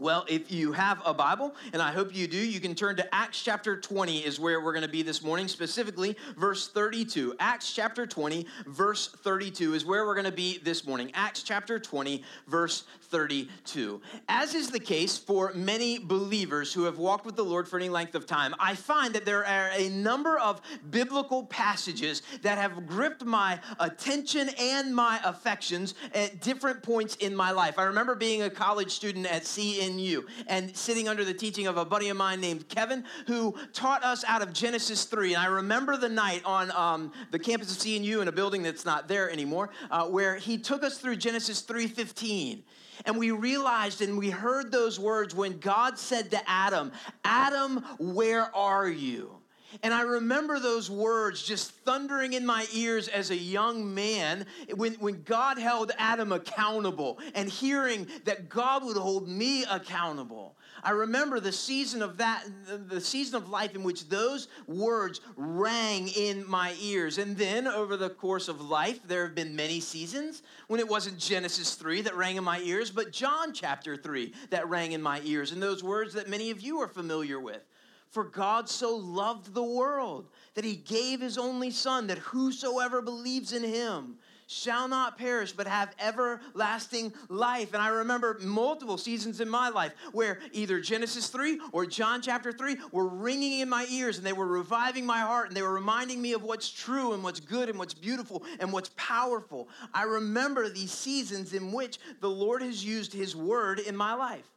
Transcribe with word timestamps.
Well, 0.00 0.24
if 0.30 0.50
you 0.50 0.72
have 0.72 1.02
a 1.04 1.12
Bible, 1.12 1.54
and 1.74 1.82
I 1.82 1.92
hope 1.92 2.16
you 2.16 2.26
do, 2.26 2.38
you 2.38 2.58
can 2.58 2.74
turn 2.74 2.96
to 2.96 3.14
Acts 3.14 3.42
chapter 3.42 3.78
20, 3.78 4.20
is 4.20 4.40
where 4.40 4.62
we're 4.62 4.72
going 4.72 4.80
to 4.80 4.88
be 4.88 5.02
this 5.02 5.22
morning, 5.22 5.46
specifically 5.46 6.16
verse 6.38 6.68
32. 6.68 7.34
Acts 7.38 7.70
chapter 7.70 8.06
20, 8.06 8.46
verse 8.66 9.08
32 9.08 9.74
is 9.74 9.84
where 9.84 10.06
we're 10.06 10.14
going 10.14 10.24
to 10.24 10.32
be 10.32 10.56
this 10.64 10.86
morning. 10.86 11.10
Acts 11.12 11.42
chapter 11.42 11.78
20, 11.78 12.24
verse 12.48 12.84
32. 13.10 14.00
As 14.30 14.54
is 14.54 14.70
the 14.70 14.80
case 14.80 15.18
for 15.18 15.52
many 15.52 15.98
believers 15.98 16.72
who 16.72 16.84
have 16.84 16.96
walked 16.96 17.26
with 17.26 17.36
the 17.36 17.44
Lord 17.44 17.68
for 17.68 17.76
any 17.76 17.90
length 17.90 18.14
of 18.14 18.24
time, 18.24 18.54
I 18.58 18.76
find 18.76 19.14
that 19.14 19.26
there 19.26 19.44
are 19.44 19.70
a 19.74 19.90
number 19.90 20.38
of 20.38 20.62
biblical 20.90 21.44
passages 21.44 22.22
that 22.40 22.56
have 22.56 22.86
gripped 22.86 23.26
my 23.26 23.60
attention 23.78 24.48
and 24.58 24.96
my 24.96 25.20
affections 25.24 25.94
at 26.14 26.40
different 26.40 26.82
points 26.82 27.16
in 27.16 27.36
my 27.36 27.50
life. 27.50 27.78
I 27.78 27.82
remember 27.82 28.14
being 28.14 28.40
a 28.40 28.48
college 28.50 28.92
student 28.92 29.26
at 29.26 29.42
CN 29.42 29.89
you. 29.98 30.26
And 30.46 30.76
sitting 30.76 31.08
under 31.08 31.24
the 31.24 31.34
teaching 31.34 31.66
of 31.66 31.76
a 31.76 31.84
buddy 31.84 32.08
of 32.08 32.16
mine 32.16 32.40
named 32.40 32.68
Kevin, 32.68 33.04
who 33.26 33.54
taught 33.72 34.04
us 34.04 34.24
out 34.24 34.42
of 34.42 34.52
Genesis 34.52 35.04
3. 35.04 35.34
And 35.34 35.42
I 35.42 35.46
remember 35.46 35.96
the 35.96 36.08
night 36.08 36.42
on 36.44 36.70
um, 36.72 37.12
the 37.30 37.38
campus 37.38 37.72
of 37.72 37.78
CNU 37.78 38.22
in 38.22 38.28
a 38.28 38.32
building 38.32 38.62
that's 38.62 38.84
not 38.84 39.08
there 39.08 39.30
anymore, 39.30 39.70
uh, 39.90 40.06
where 40.06 40.36
he 40.36 40.58
took 40.58 40.82
us 40.82 40.98
through 40.98 41.16
Genesis 41.16 41.62
3.15. 41.62 42.62
And 43.06 43.18
we 43.18 43.30
realized 43.30 44.02
and 44.02 44.18
we 44.18 44.30
heard 44.30 44.70
those 44.70 45.00
words 45.00 45.34
when 45.34 45.58
God 45.58 45.98
said 45.98 46.30
to 46.32 46.50
Adam, 46.50 46.92
Adam, 47.24 47.84
where 47.98 48.54
are 48.54 48.88
you? 48.88 49.39
And 49.82 49.94
I 49.94 50.02
remember 50.02 50.58
those 50.58 50.90
words 50.90 51.42
just 51.42 51.70
thundering 51.84 52.32
in 52.32 52.44
my 52.44 52.66
ears 52.72 53.08
as 53.08 53.30
a 53.30 53.36
young 53.36 53.94
man 53.94 54.46
when, 54.74 54.94
when 54.94 55.22
God 55.22 55.58
held 55.58 55.92
Adam 55.98 56.32
accountable 56.32 57.18
and 57.34 57.48
hearing 57.48 58.06
that 58.24 58.48
God 58.48 58.84
would 58.84 58.96
hold 58.96 59.28
me 59.28 59.64
accountable. 59.64 60.56
I 60.82 60.90
remember 60.90 61.40
the 61.40 61.52
season 61.52 62.02
of 62.02 62.16
that, 62.18 62.44
the 62.88 63.00
season 63.00 63.36
of 63.36 63.50
life 63.50 63.74
in 63.74 63.82
which 63.82 64.08
those 64.08 64.48
words 64.66 65.20
rang 65.36 66.08
in 66.08 66.48
my 66.48 66.74
ears. 66.80 67.18
And 67.18 67.36
then 67.36 67.66
over 67.66 67.96
the 67.96 68.10
course 68.10 68.48
of 68.48 68.60
life, 68.60 69.00
there 69.06 69.24
have 69.24 69.34
been 69.34 69.54
many 69.54 69.80
seasons 69.80 70.42
when 70.68 70.80
it 70.80 70.88
wasn't 70.88 71.18
Genesis 71.18 71.74
3 71.74 72.02
that 72.02 72.16
rang 72.16 72.36
in 72.36 72.44
my 72.44 72.60
ears, 72.60 72.90
but 72.90 73.12
John 73.12 73.52
chapter 73.52 73.96
3 73.96 74.32
that 74.50 74.68
rang 74.68 74.92
in 74.92 75.02
my 75.02 75.20
ears. 75.24 75.52
And 75.52 75.62
those 75.62 75.84
words 75.84 76.14
that 76.14 76.28
many 76.28 76.50
of 76.50 76.60
you 76.60 76.80
are 76.80 76.88
familiar 76.88 77.38
with. 77.38 77.62
For 78.10 78.24
God 78.24 78.68
so 78.68 78.96
loved 78.96 79.54
the 79.54 79.62
world 79.62 80.28
that 80.54 80.64
he 80.64 80.74
gave 80.74 81.20
his 81.20 81.38
only 81.38 81.70
Son, 81.70 82.08
that 82.08 82.18
whosoever 82.18 83.00
believes 83.00 83.52
in 83.52 83.62
him 83.62 84.16
shall 84.48 84.88
not 84.88 85.16
perish 85.16 85.52
but 85.52 85.68
have 85.68 85.94
everlasting 86.00 87.12
life. 87.28 87.72
And 87.72 87.80
I 87.80 87.86
remember 87.88 88.36
multiple 88.42 88.98
seasons 88.98 89.40
in 89.40 89.48
my 89.48 89.68
life 89.68 89.92
where 90.10 90.40
either 90.50 90.80
Genesis 90.80 91.28
3 91.28 91.60
or 91.70 91.86
John 91.86 92.20
chapter 92.20 92.50
3 92.50 92.76
were 92.90 93.06
ringing 93.06 93.60
in 93.60 93.68
my 93.68 93.86
ears 93.88 94.18
and 94.18 94.26
they 94.26 94.32
were 94.32 94.46
reviving 94.46 95.06
my 95.06 95.20
heart 95.20 95.46
and 95.46 95.56
they 95.56 95.62
were 95.62 95.72
reminding 95.72 96.20
me 96.20 96.32
of 96.32 96.42
what's 96.42 96.68
true 96.68 97.12
and 97.12 97.22
what's 97.22 97.38
good 97.38 97.68
and 97.68 97.78
what's 97.78 97.94
beautiful 97.94 98.42
and 98.58 98.72
what's 98.72 98.90
powerful. 98.96 99.68
I 99.94 100.02
remember 100.02 100.68
these 100.68 100.90
seasons 100.90 101.52
in 101.52 101.70
which 101.70 102.00
the 102.20 102.30
Lord 102.30 102.60
has 102.62 102.84
used 102.84 103.12
his 103.12 103.36
word 103.36 103.78
in 103.78 103.96
my 103.96 104.14
life. 104.14 104.48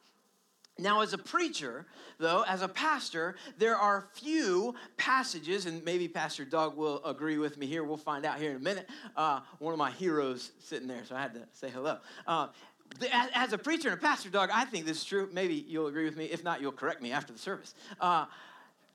Now, 0.80 1.02
as 1.02 1.14
a 1.14 1.20
preacher, 1.20 1.86
though, 2.18 2.44
as 2.48 2.64
a 2.64 2.68
pastor, 2.68 3.36
there 3.60 3.76
are 3.76 4.08
few 4.14 4.74
passages, 4.98 5.68
and 5.68 5.84
maybe 5.86 6.08
Pastor 6.08 6.46
Doug 6.46 6.76
will 6.76 7.04
agree 7.06 7.38
with 7.38 7.58
me 7.58 7.68
here. 7.68 7.84
We'll 7.84 7.98
find 7.98 8.26
out 8.26 8.40
here 8.40 8.50
in 8.52 8.56
a 8.56 8.60
minute. 8.60 8.90
Uh, 9.16 9.42
one 9.60 9.74
of 9.74 9.78
my 9.78 9.92
heroes 9.92 10.52
sitting 10.60 10.88
there, 10.88 11.06
so 11.06 11.16
I 11.16 11.22
had 11.22 11.36
to 11.36 11.44
say 11.52 11.70
hello. 11.70 12.00
Uh, 12.26 12.48
as 13.12 13.54
a 13.54 13.58
preacher 13.58 13.90
and 13.90 13.98
a 13.98 14.02
pastor, 14.02 14.30
Doug, 14.30 14.50
I 14.52 14.66
think 14.66 14.86
this 14.86 14.98
is 14.98 15.04
true. 15.04 15.30
Maybe 15.32 15.64
you'll 15.68 15.88
agree 15.88 16.06
with 16.06 16.18
me. 16.18 16.26
If 16.26 16.44
not, 16.44 16.60
you'll 16.60 16.72
correct 16.72 17.04
me 17.04 17.12
after 17.12 17.34
the 17.34 17.40
service. 17.40 17.76
Uh, 18.00 18.26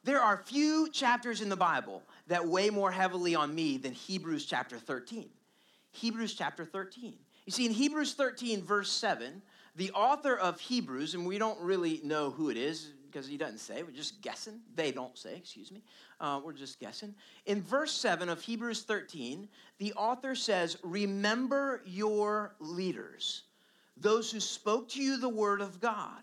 there 0.03 0.21
are 0.21 0.37
few 0.37 0.89
chapters 0.91 1.41
in 1.41 1.49
the 1.49 1.57
Bible 1.57 2.03
that 2.27 2.47
weigh 2.47 2.71
more 2.71 2.91
heavily 2.91 3.35
on 3.35 3.55
me 3.55 3.77
than 3.77 3.93
Hebrews 3.93 4.47
chapter 4.47 4.79
13. 4.79 5.29
Hebrews 5.93 6.35
chapter 6.35 6.65
13. 6.65 7.15
You 7.47 7.53
see, 7.53 7.67
in 7.67 7.73
Hebrews 7.73 8.15
13, 8.15 8.63
verse 8.63 8.91
7, 8.91 9.43
the 9.79 9.93
author 9.93 10.37
of 10.37 10.59
Hebrews, 10.61 11.15
and 11.15 11.25
we 11.25 11.39
don't 11.39 11.59
really 11.61 12.01
know 12.03 12.31
who 12.31 12.51
it 12.51 12.57
is 12.57 12.91
because 13.11 13.29
he 13.29 13.37
doesn't 13.37 13.59
say, 13.59 13.83
we're 13.85 13.93
just 13.93 14.21
guessing. 14.21 14.61
They 14.75 14.91
don't 14.91 15.17
say, 15.17 15.37
excuse 15.37 15.71
me. 15.71 15.83
Uh, 16.21 16.41
we're 16.45 16.53
just 16.53 16.81
guessing. 16.81 17.15
In 17.47 17.63
verse 17.63 17.93
7 17.93 18.29
of 18.29 18.43
Hebrews 18.43 18.83
13, 18.83 19.49
the 19.79 19.93
author 19.95 20.35
says, 20.35 20.77
Remember 20.83 21.81
your 21.87 22.57
leaders, 22.59 23.45
those 23.97 24.33
who 24.33 24.41
spoke 24.41 24.89
to 24.91 25.03
you 25.03 25.17
the 25.17 25.29
word 25.29 25.61
of 25.61 25.81
God. 25.81 26.23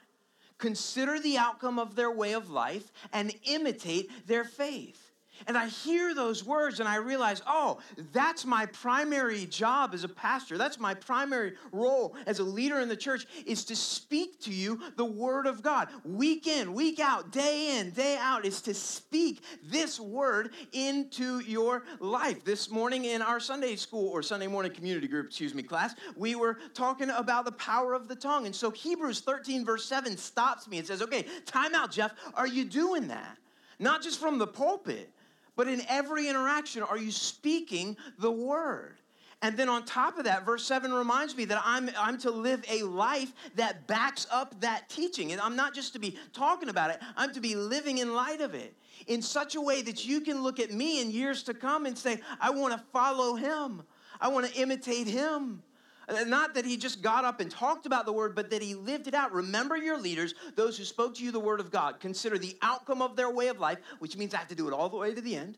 Consider 0.57 1.19
the 1.19 1.37
outcome 1.37 1.79
of 1.79 1.95
their 1.95 2.11
way 2.11 2.33
of 2.33 2.49
life 2.49 2.91
and 3.13 3.33
imitate 3.45 4.27
their 4.27 4.43
faith. 4.43 5.04
And 5.47 5.57
I 5.57 5.67
hear 5.67 6.13
those 6.13 6.43
words 6.43 6.79
and 6.79 6.89
I 6.89 6.97
realize, 6.97 7.41
oh, 7.47 7.79
that's 8.13 8.45
my 8.45 8.65
primary 8.67 9.45
job 9.45 9.93
as 9.93 10.03
a 10.03 10.09
pastor. 10.09 10.57
That's 10.57 10.79
my 10.79 10.93
primary 10.93 11.53
role 11.71 12.15
as 12.25 12.39
a 12.39 12.43
leader 12.43 12.79
in 12.79 12.89
the 12.89 12.95
church 12.95 13.25
is 13.45 13.65
to 13.65 13.75
speak 13.75 14.39
to 14.41 14.51
you 14.51 14.79
the 14.95 15.05
word 15.05 15.45
of 15.45 15.61
God. 15.61 15.89
Week 16.03 16.47
in, 16.47 16.73
week 16.73 16.99
out, 16.99 17.31
day 17.31 17.77
in, 17.77 17.91
day 17.91 18.17
out 18.19 18.45
is 18.45 18.61
to 18.61 18.73
speak 18.73 19.43
this 19.63 19.99
word 19.99 20.51
into 20.73 21.39
your 21.39 21.83
life. 21.99 22.43
This 22.43 22.69
morning 22.69 23.05
in 23.05 23.21
our 23.21 23.39
Sunday 23.39 23.75
school 23.75 24.09
or 24.09 24.23
Sunday 24.23 24.47
morning 24.47 24.71
community 24.71 25.07
group, 25.07 25.27
excuse 25.27 25.53
me, 25.53 25.63
class, 25.63 25.95
we 26.15 26.35
were 26.35 26.57
talking 26.73 27.09
about 27.09 27.45
the 27.45 27.51
power 27.53 27.93
of 27.93 28.07
the 28.07 28.15
tongue. 28.15 28.45
And 28.45 28.55
so 28.55 28.71
Hebrews 28.71 29.21
13 29.21 29.65
verse 29.65 29.85
7 29.85 30.17
stops 30.17 30.67
me 30.67 30.77
and 30.77 30.87
says, 30.87 31.01
"Okay, 31.01 31.25
time 31.45 31.73
out, 31.75 31.91
Jeff. 31.91 32.13
Are 32.33 32.47
you 32.47 32.65
doing 32.65 33.07
that?" 33.07 33.37
Not 33.79 34.01
just 34.01 34.19
from 34.19 34.37
the 34.37 34.47
pulpit, 34.47 35.11
but 35.55 35.67
in 35.67 35.81
every 35.87 36.27
interaction, 36.27 36.83
are 36.83 36.97
you 36.97 37.11
speaking 37.11 37.97
the 38.19 38.31
word? 38.31 38.97
And 39.41 39.57
then 39.57 39.69
on 39.69 39.85
top 39.85 40.17
of 40.17 40.25
that, 40.25 40.45
verse 40.45 40.65
7 40.65 40.91
reminds 40.91 41.35
me 41.35 41.45
that 41.45 41.61
I'm, 41.63 41.89
I'm 41.97 42.17
to 42.19 42.31
live 42.31 42.63
a 42.69 42.83
life 42.83 43.31
that 43.55 43.85
backs 43.85 44.25
up 44.31 44.59
that 44.61 44.89
teaching. 44.89 45.33
And 45.33 45.41
I'm 45.41 45.55
not 45.55 45.73
just 45.73 45.93
to 45.93 45.99
be 45.99 46.17
talking 46.33 46.69
about 46.69 46.89
it, 46.89 46.99
I'm 47.15 47.33
to 47.33 47.41
be 47.41 47.55
living 47.55 47.99
in 47.99 48.13
light 48.15 48.41
of 48.41 48.53
it 48.53 48.73
in 49.07 49.21
such 49.21 49.55
a 49.55 49.61
way 49.61 49.81
that 49.83 50.05
you 50.05 50.21
can 50.21 50.41
look 50.41 50.59
at 50.59 50.71
me 50.71 51.01
in 51.01 51.11
years 51.11 51.43
to 51.43 51.53
come 51.53 51.85
and 51.85 51.97
say, 51.97 52.21
I 52.39 52.49
want 52.49 52.73
to 52.73 52.83
follow 52.91 53.35
him, 53.35 53.83
I 54.19 54.29
want 54.29 54.47
to 54.47 54.53
imitate 54.59 55.07
him. 55.07 55.61
Uh, 56.07 56.23
not 56.25 56.53
that 56.53 56.65
he 56.65 56.77
just 56.77 57.01
got 57.01 57.25
up 57.25 57.39
and 57.39 57.49
talked 57.49 57.85
about 57.85 58.05
the 58.05 58.13
word, 58.13 58.35
but 58.35 58.49
that 58.49 58.61
he 58.61 58.75
lived 58.75 59.07
it 59.07 59.13
out. 59.13 59.31
Remember 59.33 59.75
your 59.75 59.97
leaders, 59.97 60.35
those 60.55 60.77
who 60.77 60.83
spoke 60.83 61.15
to 61.15 61.23
you 61.23 61.31
the 61.31 61.39
word 61.39 61.59
of 61.59 61.71
God. 61.71 61.99
Consider 61.99 62.37
the 62.37 62.57
outcome 62.61 63.01
of 63.01 63.15
their 63.15 63.29
way 63.29 63.47
of 63.47 63.59
life, 63.59 63.79
which 63.99 64.17
means 64.17 64.33
I 64.33 64.37
have 64.37 64.47
to 64.49 64.55
do 64.55 64.67
it 64.67 64.73
all 64.73 64.89
the 64.89 64.97
way 64.97 65.13
to 65.13 65.21
the 65.21 65.35
end. 65.35 65.57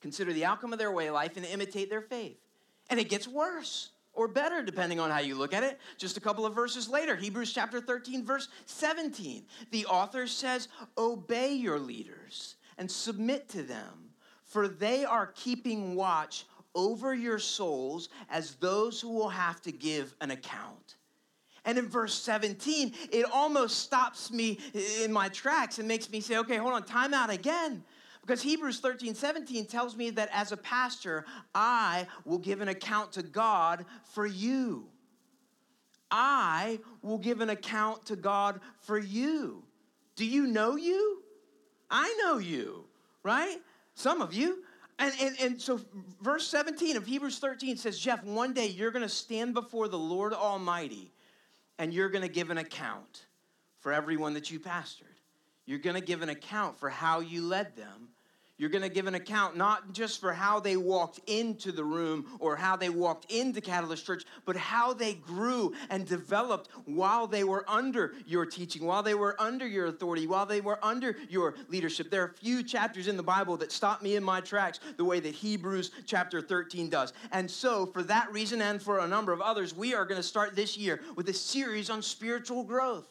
Consider 0.00 0.32
the 0.32 0.44
outcome 0.44 0.72
of 0.72 0.78
their 0.78 0.90
way 0.90 1.08
of 1.08 1.14
life 1.14 1.36
and 1.36 1.44
imitate 1.44 1.90
their 1.90 2.00
faith. 2.00 2.38
And 2.88 2.98
it 2.98 3.08
gets 3.08 3.28
worse 3.28 3.90
or 4.12 4.28
better, 4.28 4.62
depending 4.62 4.98
on 4.98 5.10
how 5.10 5.20
you 5.20 5.34
look 5.34 5.52
at 5.52 5.62
it. 5.62 5.78
Just 5.98 6.16
a 6.16 6.20
couple 6.20 6.44
of 6.44 6.54
verses 6.54 6.88
later, 6.88 7.14
Hebrews 7.14 7.52
chapter 7.52 7.80
13, 7.80 8.24
verse 8.24 8.48
17. 8.66 9.44
The 9.70 9.86
author 9.86 10.26
says, 10.26 10.68
Obey 10.98 11.52
your 11.52 11.78
leaders 11.78 12.56
and 12.78 12.90
submit 12.90 13.48
to 13.50 13.62
them, 13.62 14.10
for 14.44 14.66
they 14.66 15.04
are 15.04 15.28
keeping 15.28 15.94
watch 15.94 16.46
over 16.74 17.14
your 17.14 17.38
souls 17.38 18.08
as 18.30 18.54
those 18.56 19.00
who 19.00 19.10
will 19.10 19.28
have 19.28 19.60
to 19.62 19.72
give 19.72 20.14
an 20.20 20.30
account. 20.30 20.96
And 21.64 21.76
in 21.78 21.88
verse 21.88 22.14
17, 22.14 22.94
it 23.12 23.26
almost 23.32 23.80
stops 23.80 24.30
me 24.30 24.58
in 25.02 25.12
my 25.12 25.28
tracks 25.28 25.78
and 25.78 25.86
makes 25.86 26.10
me 26.10 26.20
say, 26.20 26.38
okay, 26.38 26.56
hold 26.56 26.72
on, 26.72 26.84
time 26.84 27.12
out 27.12 27.30
again. 27.30 27.84
Because 28.22 28.42
Hebrews 28.42 28.80
13, 28.80 29.14
17 29.14 29.66
tells 29.66 29.96
me 29.96 30.10
that 30.10 30.30
as 30.32 30.52
a 30.52 30.56
pastor, 30.56 31.24
I 31.54 32.06
will 32.24 32.38
give 32.38 32.60
an 32.60 32.68
account 32.68 33.12
to 33.12 33.22
God 33.22 33.84
for 34.04 34.26
you. 34.26 34.86
I 36.10 36.80
will 37.02 37.18
give 37.18 37.40
an 37.40 37.50
account 37.50 38.06
to 38.06 38.16
God 38.16 38.60
for 38.80 38.98
you. 38.98 39.62
Do 40.16 40.26
you 40.26 40.46
know 40.46 40.76
you? 40.76 41.22
I 41.90 42.14
know 42.22 42.38
you, 42.38 42.84
right? 43.22 43.58
Some 43.94 44.22
of 44.22 44.34
you. 44.34 44.64
And, 45.00 45.14
and, 45.18 45.36
and 45.40 45.60
so, 45.60 45.80
verse 46.20 46.46
17 46.46 46.98
of 46.98 47.06
Hebrews 47.06 47.38
13 47.38 47.78
says, 47.78 47.98
Jeff, 47.98 48.22
one 48.22 48.52
day 48.52 48.66
you're 48.66 48.90
going 48.90 49.02
to 49.02 49.08
stand 49.08 49.54
before 49.54 49.88
the 49.88 49.98
Lord 49.98 50.34
Almighty 50.34 51.10
and 51.78 51.94
you're 51.94 52.10
going 52.10 52.22
to 52.22 52.28
give 52.28 52.50
an 52.50 52.58
account 52.58 53.24
for 53.78 53.94
everyone 53.94 54.34
that 54.34 54.50
you 54.50 54.60
pastored. 54.60 55.06
You're 55.64 55.78
going 55.78 55.98
to 55.98 56.02
give 56.02 56.20
an 56.20 56.28
account 56.28 56.78
for 56.78 56.90
how 56.90 57.20
you 57.20 57.42
led 57.42 57.74
them 57.76 58.10
you're 58.60 58.68
going 58.68 58.82
to 58.82 58.90
give 58.90 59.06
an 59.06 59.14
account 59.14 59.56
not 59.56 59.94
just 59.94 60.20
for 60.20 60.34
how 60.34 60.60
they 60.60 60.76
walked 60.76 61.18
into 61.26 61.72
the 61.72 61.82
room 61.82 62.26
or 62.40 62.56
how 62.56 62.76
they 62.76 62.90
walked 62.90 63.32
into 63.32 63.58
Catalyst 63.62 64.04
Church, 64.04 64.24
but 64.44 64.54
how 64.54 64.92
they 64.92 65.14
grew 65.14 65.72
and 65.88 66.06
developed 66.06 66.68
while 66.84 67.26
they 67.26 67.42
were 67.42 67.64
under 67.66 68.12
your 68.26 68.44
teaching, 68.44 68.84
while 68.84 69.02
they 69.02 69.14
were 69.14 69.34
under 69.40 69.66
your 69.66 69.86
authority, 69.86 70.26
while 70.26 70.44
they 70.44 70.60
were 70.60 70.78
under 70.84 71.16
your 71.30 71.54
leadership. 71.68 72.10
There 72.10 72.22
are 72.22 72.26
a 72.26 72.34
few 72.34 72.62
chapters 72.62 73.08
in 73.08 73.16
the 73.16 73.22
Bible 73.22 73.56
that 73.56 73.72
stop 73.72 74.02
me 74.02 74.16
in 74.16 74.22
my 74.22 74.42
tracks 74.42 74.78
the 74.98 75.06
way 75.06 75.20
that 75.20 75.34
Hebrews 75.34 75.92
chapter 76.04 76.42
13 76.42 76.90
does. 76.90 77.14
And 77.32 77.50
so, 77.50 77.86
for 77.86 78.02
that 78.02 78.30
reason 78.30 78.60
and 78.60 78.82
for 78.82 78.98
a 78.98 79.08
number 79.08 79.32
of 79.32 79.40
others, 79.40 79.74
we 79.74 79.94
are 79.94 80.04
going 80.04 80.20
to 80.20 80.22
start 80.22 80.54
this 80.54 80.76
year 80.76 81.00
with 81.16 81.30
a 81.30 81.34
series 81.34 81.88
on 81.88 82.02
spiritual 82.02 82.64
growth. 82.64 83.08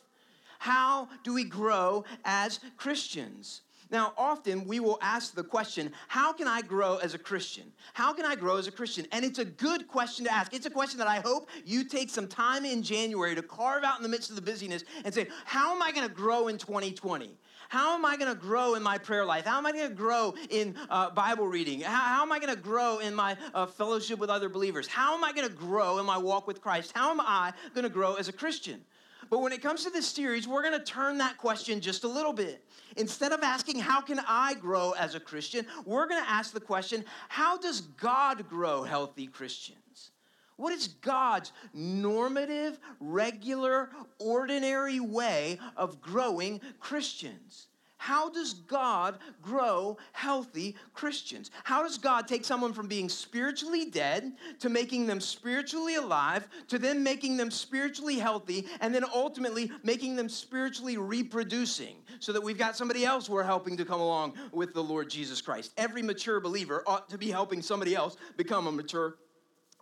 How 0.60 1.10
do 1.24 1.34
we 1.34 1.44
grow 1.44 2.06
as 2.24 2.60
Christians? 2.78 3.62
Now, 3.92 4.14
often 4.18 4.66
we 4.66 4.80
will 4.80 5.00
ask 5.02 5.34
the 5.34 5.44
question, 5.44 5.92
How 6.08 6.32
can 6.32 6.48
I 6.48 6.62
grow 6.62 6.98
as 6.98 7.16
a 7.16 7.18
Christian? 7.18 7.72
How 7.94 8.14
can 8.14 8.26
I 8.26 8.36
grow 8.36 8.58
as 8.58 8.68
a 8.68 8.72
Christian? 8.72 9.08
And 9.12 9.26
it's 9.26 9.40
a 9.40 9.46
good 9.46 9.88
question 9.88 10.26
to 10.26 10.34
ask. 10.34 10.54
It's 10.54 10.68
a 10.68 10.70
question 10.70 11.00
that 11.00 11.08
I 11.08 11.22
hope 11.22 11.50
you 11.66 11.84
take 11.84 12.10
some 12.10 12.28
time 12.28 12.66
in 12.66 12.84
January 12.84 13.34
to 13.34 13.42
carve 13.42 13.84
out 13.84 13.98
in 13.98 14.04
the 14.04 14.10
midst 14.10 14.30
of 14.30 14.36
the 14.36 14.42
busyness 14.44 14.84
and 15.04 15.14
say, 15.14 15.28
How 15.46 15.76
am 15.76 15.82
I 15.82 15.92
going 15.92 16.08
to 16.08 16.14
grow 16.14 16.50
in 16.50 16.58
2020? 16.60 17.32
How 17.70 17.94
am 17.94 18.04
I 18.04 18.18
going 18.18 18.34
to 18.34 18.40
grow 18.40 18.74
in 18.74 18.82
my 18.82 18.98
prayer 18.98 19.26
life? 19.26 19.46
How 19.46 19.58
am 19.60 19.66
I 19.66 19.72
going 19.72 19.90
to 19.90 19.96
grow 19.96 20.34
in 20.50 20.76
uh, 20.90 21.12
Bible 21.12 21.48
reading? 21.48 21.82
How, 21.82 22.16
how, 22.16 22.22
am 22.24 22.32
I 22.32 22.40
going 22.40 22.54
to 22.54 22.60
grow 22.60 22.98
in 22.98 23.14
my 23.14 23.38
uh, 23.54 23.68
fellowship 23.68 24.18
with 24.18 24.32
other 24.32 24.50
believers? 24.50 24.88
How 24.88 25.16
am 25.16 25.24
I 25.24 25.32
going 25.34 25.48
to 25.48 25.54
grow 25.54 26.00
in 26.00 26.06
my 26.06 26.18
walk 26.18 26.48
with 26.48 26.62
Christ? 26.62 26.92
How 26.96 27.12
am 27.12 27.22
I 27.22 27.54
going 27.76 27.84
to 27.84 27.90
grow 27.90 28.16
as 28.16 28.28
a 28.28 28.34
Christian? 28.34 28.82
But 29.30 29.42
when 29.42 29.52
it 29.52 29.62
comes 29.62 29.84
to 29.84 29.90
this 29.90 30.08
series, 30.08 30.48
we're 30.48 30.64
going 30.64 30.78
to 30.78 30.84
turn 30.84 31.20
that 31.20 31.38
question 31.38 31.82
just 31.82 32.04
a 32.04 32.08
little 32.08 32.34
bit. 32.34 32.66
Instead 32.98 33.32
of 33.32 33.42
asking, 33.44 33.80
How 33.80 34.02
can 34.02 34.20
I 34.28 34.56
grow 34.56 34.92
as 34.92 35.16
a 35.16 35.20
Christian? 35.20 35.66
we're 35.86 36.08
going 36.08 36.22
to 36.24 36.30
ask 36.30 36.52
the 36.52 36.60
question, 36.60 37.06
How 37.30 37.58
does 37.58 37.82
God 37.82 38.50
grow 38.50 38.84
healthy 38.84 39.28
Christians? 39.28 40.12
What 40.58 40.74
is 40.74 40.90
God's 40.90 41.54
normative, 41.74 42.80
regular, 43.00 43.92
ordinary 44.18 45.00
way 45.00 45.58
of 45.78 46.02
growing 46.02 46.60
Christians? 46.82 47.69
How 48.02 48.30
does 48.30 48.54
God 48.54 49.18
grow 49.42 49.98
healthy 50.14 50.78
Christians? 50.94 51.52
How 51.66 51.84
does 51.84 51.98
God 51.98 52.30
take 52.30 52.46
someone 52.46 52.72
from 52.72 52.88
being 52.88 53.10
spiritually 53.10 53.90
dead 53.90 54.32
to 54.60 54.70
making 54.70 55.06
them 55.06 55.20
spiritually 55.20 55.96
alive 55.96 56.48
to 56.70 56.80
then 56.80 57.04
making 57.04 57.36
them 57.36 57.52
spiritually 57.52 58.18
healthy 58.18 58.66
and 58.80 58.96
then 58.96 59.04
ultimately 59.14 59.70
making 59.84 60.16
them 60.16 60.30
spiritually 60.30 60.96
reproducing 60.96 61.98
so 62.20 62.32
that 62.32 62.42
we've 62.42 62.58
got 62.58 62.78
somebody 62.78 63.04
else 63.04 63.30
we're 63.30 63.44
helping 63.44 63.76
to 63.76 63.84
come 63.84 64.00
along 64.00 64.34
with 64.54 64.74
the 64.74 64.82
Lord 64.82 65.10
Jesus 65.10 65.42
Christ? 65.42 65.74
Every 65.76 66.02
mature 66.02 66.40
believer 66.40 66.84
ought 66.88 67.10
to 67.10 67.18
be 67.18 67.30
helping 67.30 67.62
somebody 67.62 67.96
else 67.96 68.16
become 68.38 68.68
a 68.68 68.72
mature 68.72 69.16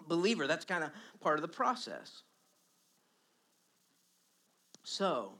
believer. 0.07 0.47
That's 0.47 0.65
kind 0.65 0.83
of 0.83 0.89
part 1.21 1.37
of 1.37 1.43
the 1.43 1.47
process. 1.47 2.23
So, 4.83 5.33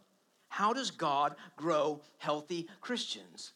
how 0.50 0.74
does 0.74 0.92
God 0.92 1.36
grow 1.56 2.02
healthy 2.18 2.68
Christians? 2.82 3.54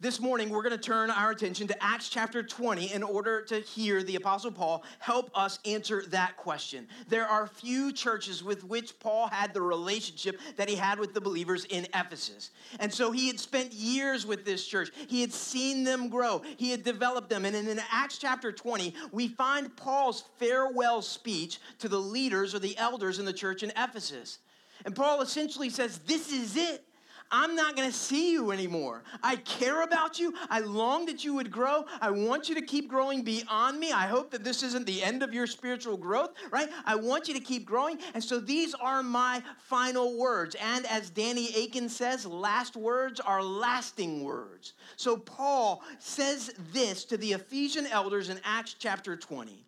This 0.00 0.20
morning, 0.20 0.50
we're 0.50 0.62
going 0.62 0.76
to 0.76 0.76
turn 0.76 1.08
our 1.08 1.30
attention 1.30 1.66
to 1.68 1.82
Acts 1.82 2.10
chapter 2.10 2.42
20 2.42 2.92
in 2.92 3.02
order 3.02 3.40
to 3.42 3.60
hear 3.60 4.02
the 4.02 4.16
Apostle 4.16 4.50
Paul 4.50 4.82
help 4.98 5.30
us 5.34 5.60
answer 5.64 6.04
that 6.08 6.36
question. 6.36 6.88
There 7.08 7.24
are 7.26 7.46
few 7.46 7.90
churches 7.90 8.44
with 8.44 8.64
which 8.64 8.98
Paul 8.98 9.28
had 9.28 9.54
the 9.54 9.62
relationship 9.62 10.40
that 10.56 10.68
he 10.68 10.74
had 10.74 10.98
with 10.98 11.14
the 11.14 11.20
believers 11.20 11.64
in 11.66 11.86
Ephesus. 11.94 12.50
And 12.80 12.92
so 12.92 13.12
he 13.12 13.28
had 13.28 13.40
spent 13.40 13.72
years 13.72 14.26
with 14.26 14.44
this 14.44 14.66
church. 14.66 14.90
He 15.06 15.22
had 15.22 15.32
seen 15.32 15.84
them 15.84 16.08
grow, 16.08 16.42
he 16.58 16.70
had 16.70 16.82
developed 16.82 17.30
them. 17.30 17.44
And 17.46 17.56
in 17.56 17.80
Acts 17.90 18.18
chapter 18.18 18.52
20, 18.52 18.94
we 19.12 19.28
find 19.28 19.74
Paul's 19.74 20.24
farewell 20.38 21.02
speech 21.02 21.60
to 21.78 21.88
the 21.88 22.00
leaders 22.00 22.54
or 22.54 22.58
the 22.58 22.76
elders 22.76 23.20
in 23.20 23.24
the 23.24 23.32
church 23.32 23.62
in 23.62 23.70
Ephesus. 23.70 24.40
And 24.84 24.94
Paul 24.94 25.20
essentially 25.20 25.70
says, 25.70 25.98
This 25.98 26.32
is 26.32 26.56
it. 26.56 26.84
I'm 27.30 27.56
not 27.56 27.74
going 27.74 27.90
to 27.90 27.96
see 27.96 28.30
you 28.30 28.52
anymore. 28.52 29.02
I 29.22 29.36
care 29.36 29.82
about 29.82 30.20
you. 30.20 30.34
I 30.50 30.60
long 30.60 31.06
that 31.06 31.24
you 31.24 31.34
would 31.34 31.50
grow. 31.50 31.84
I 32.00 32.10
want 32.10 32.48
you 32.48 32.54
to 32.54 32.62
keep 32.62 32.88
growing 32.88 33.22
beyond 33.22 33.80
me. 33.80 33.90
I 33.90 34.06
hope 34.06 34.30
that 34.30 34.44
this 34.44 34.62
isn't 34.62 34.86
the 34.86 35.02
end 35.02 35.22
of 35.22 35.34
your 35.34 35.48
spiritual 35.48 35.96
growth, 35.96 36.30
right? 36.52 36.68
I 36.84 36.94
want 36.94 37.26
you 37.26 37.34
to 37.34 37.40
keep 37.40 37.64
growing. 37.64 37.98
And 38.14 38.22
so 38.22 38.38
these 38.38 38.74
are 38.74 39.02
my 39.02 39.42
final 39.58 40.16
words. 40.16 40.54
And 40.60 40.86
as 40.86 41.10
Danny 41.10 41.48
Akin 41.64 41.88
says, 41.88 42.24
last 42.24 42.76
words 42.76 43.18
are 43.18 43.42
lasting 43.42 44.22
words. 44.22 44.74
So 44.96 45.16
Paul 45.16 45.82
says 45.98 46.54
this 46.72 47.04
to 47.06 47.16
the 47.16 47.32
Ephesian 47.32 47.86
elders 47.86 48.28
in 48.28 48.38
Acts 48.44 48.76
chapter 48.78 49.16
20. 49.16 49.66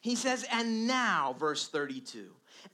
He 0.00 0.16
says, 0.16 0.44
and 0.52 0.86
now, 0.86 1.34
verse 1.38 1.68
32, 1.68 2.26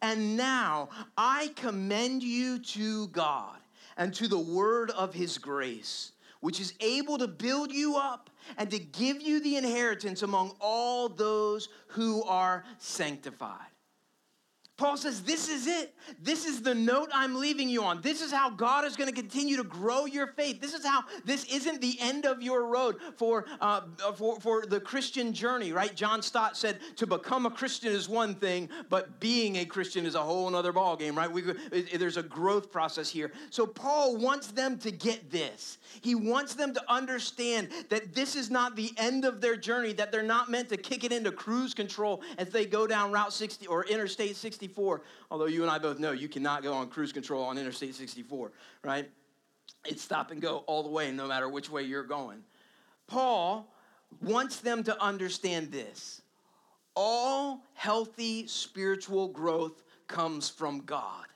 and 0.03 0.37
now 0.37 0.89
I 1.17 1.53
commend 1.57 2.23
you 2.23 2.59
to 2.59 3.09
God 3.09 3.59
and 3.97 4.15
to 4.15 4.29
the 4.29 4.39
word 4.39 4.91
of 4.91 5.15
his 5.15 5.39
grace, 5.39 6.13
which 6.41 6.61
is 6.61 6.75
able 6.81 7.19
to 7.19 7.29
build 7.29 7.73
you 7.73 7.97
up 7.97 8.31
and 8.57 8.71
to 8.71 8.79
give 8.79 9.21
you 9.21 9.41
the 9.41 9.57
inheritance 9.57 10.23
among 10.23 10.55
all 10.61 11.09
those 11.09 11.69
who 11.89 12.23
are 12.25 12.65
sanctified. 12.79 13.70
Paul 14.81 14.97
says, 14.97 15.21
This 15.21 15.51
is 15.51 15.67
it. 15.67 15.95
This 16.23 16.47
is 16.47 16.63
the 16.63 16.75
note 16.75 17.11
I'm 17.13 17.39
leaving 17.39 17.69
you 17.69 17.85
on. 17.85 18.01
This 18.01 18.23
is 18.23 18.33
how 18.33 18.49
God 18.49 18.87
is 18.87 18.97
going 18.97 19.11
to 19.11 19.15
continue 19.15 19.59
to 19.59 19.63
grow 19.63 20.07
your 20.07 20.29
faith. 20.29 20.59
This 20.59 20.73
is 20.73 20.87
how 20.87 21.05
this 21.27 21.45
isn't 21.53 21.83
the 21.83 21.99
end 22.01 22.25
of 22.25 22.41
your 22.41 22.65
road 22.65 22.97
for, 23.19 23.45
uh, 23.61 23.83
for, 24.17 24.41
for 24.41 24.65
the 24.65 24.81
Christian 24.81 25.35
journey, 25.35 25.73
right? 25.73 25.95
John 25.95 26.23
Stott 26.23 26.57
said, 26.57 26.79
To 26.97 27.07
become 27.07 27.45
a 27.45 27.51
Christian 27.51 27.93
is 27.93 28.09
one 28.09 28.35
thing, 28.35 28.71
but 28.89 29.21
being 29.21 29.57
a 29.57 29.67
Christian 29.67 30.07
is 30.07 30.15
a 30.15 30.23
whole 30.23 30.57
other 30.57 30.73
ballgame, 30.73 31.15
right? 31.15 31.31
We, 31.31 31.43
there's 31.99 32.17
a 32.17 32.23
growth 32.23 32.73
process 32.73 33.11
here. 33.11 33.33
So 33.51 33.67
Paul 33.67 34.17
wants 34.17 34.47
them 34.47 34.79
to 34.79 34.91
get 34.91 35.31
this. 35.31 35.77
He 36.01 36.15
wants 36.15 36.55
them 36.55 36.73
to 36.73 36.83
understand 36.91 37.69
that 37.91 38.15
this 38.15 38.35
is 38.35 38.51
not 38.51 38.77
the 38.77 38.93
end 38.97 39.27
of 39.27 39.43
their 39.43 39.57
journey, 39.57 39.93
that 39.93 40.11
they're 40.11 40.23
not 40.23 40.51
meant 40.51 40.71
to 40.71 40.79
kick 40.79 41.05
it 41.05 41.13
into 41.13 41.31
cruise 41.31 41.75
control 41.75 42.23
as 42.39 42.49
they 42.49 42.65
go 42.65 42.87
down 42.87 43.13
Route 43.13 43.35
60 43.35 43.67
or 43.67 43.85
Interstate 43.85 44.37
64. 44.71 45.03
Although 45.31 45.47
you 45.47 45.63
and 45.63 45.71
I 45.71 45.79
both 45.79 45.99
know 45.99 46.13
you 46.13 46.29
cannot 46.29 46.63
go 46.63 46.73
on 46.73 46.89
cruise 46.89 47.13
control 47.13 47.45
on 47.45 47.59
Interstate 47.59 47.95
64, 47.95 48.53
right? 48.85 49.11
It's 49.85 50.03
stop 50.03 50.31
and 50.31 50.41
go 50.41 50.59
all 50.67 50.83
the 50.83 50.91
way, 50.91 51.11
no 51.11 51.27
matter 51.27 51.49
which 51.49 51.71
way 51.71 51.83
you're 51.83 52.05
going. 52.05 52.43
Paul 53.07 53.73
wants 54.23 54.61
them 54.61 54.85
to 54.85 55.03
understand 55.03 55.73
this 55.73 56.23
all 56.95 57.65
healthy 57.75 58.47
spiritual 58.47 59.29
growth 59.29 59.83
comes 60.07 60.49
from 60.49 60.81
God. 60.81 61.27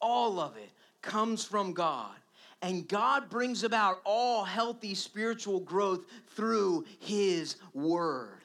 All 0.00 0.40
of 0.40 0.56
it 0.56 0.70
comes 1.02 1.44
from 1.44 1.72
God. 1.72 2.14
And 2.62 2.88
God 2.88 3.28
brings 3.28 3.62
about 3.62 4.00
all 4.04 4.44
healthy 4.44 4.94
spiritual 4.94 5.60
growth 5.60 6.06
through 6.34 6.86
His 7.00 7.56
Word. 7.72 8.37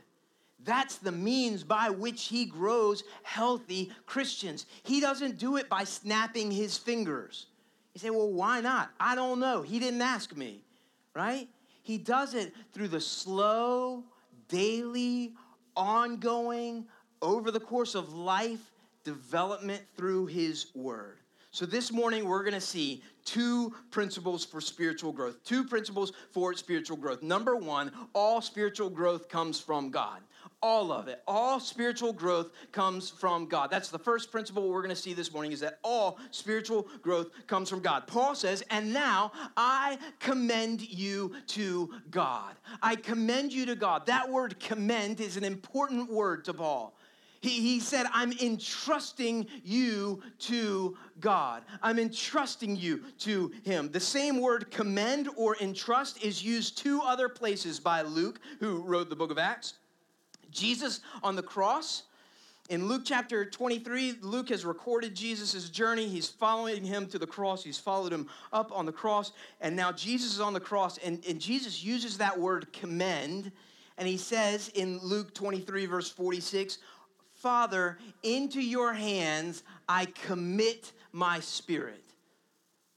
That's 0.65 0.97
the 0.97 1.11
means 1.11 1.63
by 1.63 1.89
which 1.89 2.25
He 2.25 2.45
grows 2.45 3.03
healthy 3.23 3.91
Christians. 4.05 4.65
He 4.83 4.99
doesn't 4.99 5.37
do 5.37 5.57
it 5.57 5.69
by 5.69 5.83
snapping 5.83 6.51
His 6.51 6.77
fingers. 6.77 7.47
You 7.93 7.99
say, 7.99 8.09
well, 8.09 8.31
why 8.31 8.61
not? 8.61 8.89
I 8.99 9.15
don't 9.15 9.39
know. 9.39 9.61
He 9.61 9.79
didn't 9.79 10.01
ask 10.01 10.35
me, 10.35 10.63
right? 11.13 11.47
He 11.83 11.97
does 11.97 12.33
it 12.33 12.53
through 12.73 12.87
the 12.87 13.01
slow, 13.01 14.03
daily, 14.47 15.33
ongoing, 15.75 16.85
over 17.21 17.51
the 17.51 17.59
course 17.59 17.95
of 17.95 18.13
life 18.13 18.71
development 19.03 19.81
through 19.95 20.27
His 20.27 20.67
Word. 20.75 21.17
So 21.51 21.67
this 21.67 21.91
morning, 21.91 22.25
we're 22.25 22.41
going 22.41 22.55
to 22.55 22.61
see 22.61 23.03
two 23.25 23.75
principles 23.91 24.43
for 24.43 24.59
spiritual 24.59 25.11
growth. 25.11 25.43
Two 25.43 25.63
principles 25.63 26.11
for 26.31 26.55
spiritual 26.55 26.97
growth. 26.97 27.21
Number 27.21 27.55
one, 27.55 27.91
all 28.13 28.41
spiritual 28.41 28.89
growth 28.89 29.29
comes 29.29 29.59
from 29.59 29.91
God. 29.91 30.21
All 30.61 30.91
of 30.91 31.07
it. 31.07 31.21
All 31.27 31.59
spiritual 31.59 32.13
growth 32.13 32.51
comes 32.71 33.09
from 33.09 33.47
God. 33.47 33.69
That's 33.69 33.89
the 33.89 33.99
first 33.99 34.31
principle 34.31 34.69
we're 34.69 34.81
going 34.81 34.95
to 34.95 35.01
see 35.01 35.13
this 35.13 35.33
morning 35.33 35.51
is 35.51 35.59
that 35.59 35.79
all 35.83 36.19
spiritual 36.31 36.87
growth 37.01 37.29
comes 37.47 37.69
from 37.69 37.81
God. 37.81 38.07
Paul 38.07 38.35
says, 38.35 38.63
And 38.69 38.93
now 38.93 39.31
I 39.57 39.97
commend 40.19 40.81
you 40.81 41.33
to 41.47 41.91
God. 42.11 42.55
I 42.81 42.95
commend 42.95 43.53
you 43.53 43.65
to 43.65 43.75
God. 43.75 44.05
That 44.05 44.29
word 44.29 44.59
commend 44.59 45.19
is 45.19 45.37
an 45.37 45.43
important 45.43 46.11
word 46.11 46.45
to 46.45 46.53
Paul. 46.53 46.95
He, 47.43 47.59
he 47.59 47.81
said, 47.81 48.05
I'm 48.13 48.31
entrusting 48.31 49.47
you 49.65 50.23
to 50.39 50.97
God. 51.19 51.63
I'm 51.81 51.99
entrusting 51.99 52.77
you 52.77 53.03
to 53.19 53.51
Him. 53.63 53.91
The 53.91 53.99
same 53.99 54.39
word 54.39 54.71
commend 54.71 55.27
or 55.35 55.57
entrust 55.57 56.23
is 56.23 56.41
used 56.41 56.77
two 56.77 57.01
other 57.01 57.27
places 57.27 57.81
by 57.81 58.01
Luke, 58.01 58.39
who 58.61 58.81
wrote 58.83 59.09
the 59.09 59.17
book 59.17 59.29
of 59.29 59.37
Acts. 59.37 59.73
Jesus 60.53 61.01
on 61.21 61.35
the 61.35 61.43
cross. 61.43 62.03
In 62.69 62.87
Luke 62.87 63.01
chapter 63.03 63.43
23, 63.43 64.19
Luke 64.21 64.49
has 64.49 64.63
recorded 64.63 65.13
Jesus' 65.15 65.69
journey. 65.69 66.07
He's 66.07 66.29
following 66.29 66.85
him 66.85 67.07
to 67.07 67.19
the 67.19 67.27
cross. 67.27 67.63
He's 67.63 67.77
followed 67.77 68.13
him 68.13 68.29
up 68.53 68.71
on 68.71 68.85
the 68.85 68.91
cross. 68.91 69.33
And 69.59 69.75
now 69.75 69.91
Jesus 69.91 70.33
is 70.33 70.39
on 70.39 70.53
the 70.53 70.61
cross. 70.61 70.97
And, 70.99 71.21
and 71.27 71.41
Jesus 71.41 71.83
uses 71.83 72.17
that 72.19 72.39
word 72.39 72.71
commend. 72.71 73.51
And 73.97 74.07
he 74.07 74.17
says 74.17 74.69
in 74.75 74.99
Luke 74.99 75.33
23, 75.33 75.85
verse 75.87 76.09
46, 76.09 76.77
Father, 77.33 77.97
into 78.23 78.61
your 78.61 78.93
hands 78.93 79.63
I 79.89 80.05
commit 80.05 80.93
my 81.11 81.41
spirit. 81.41 82.12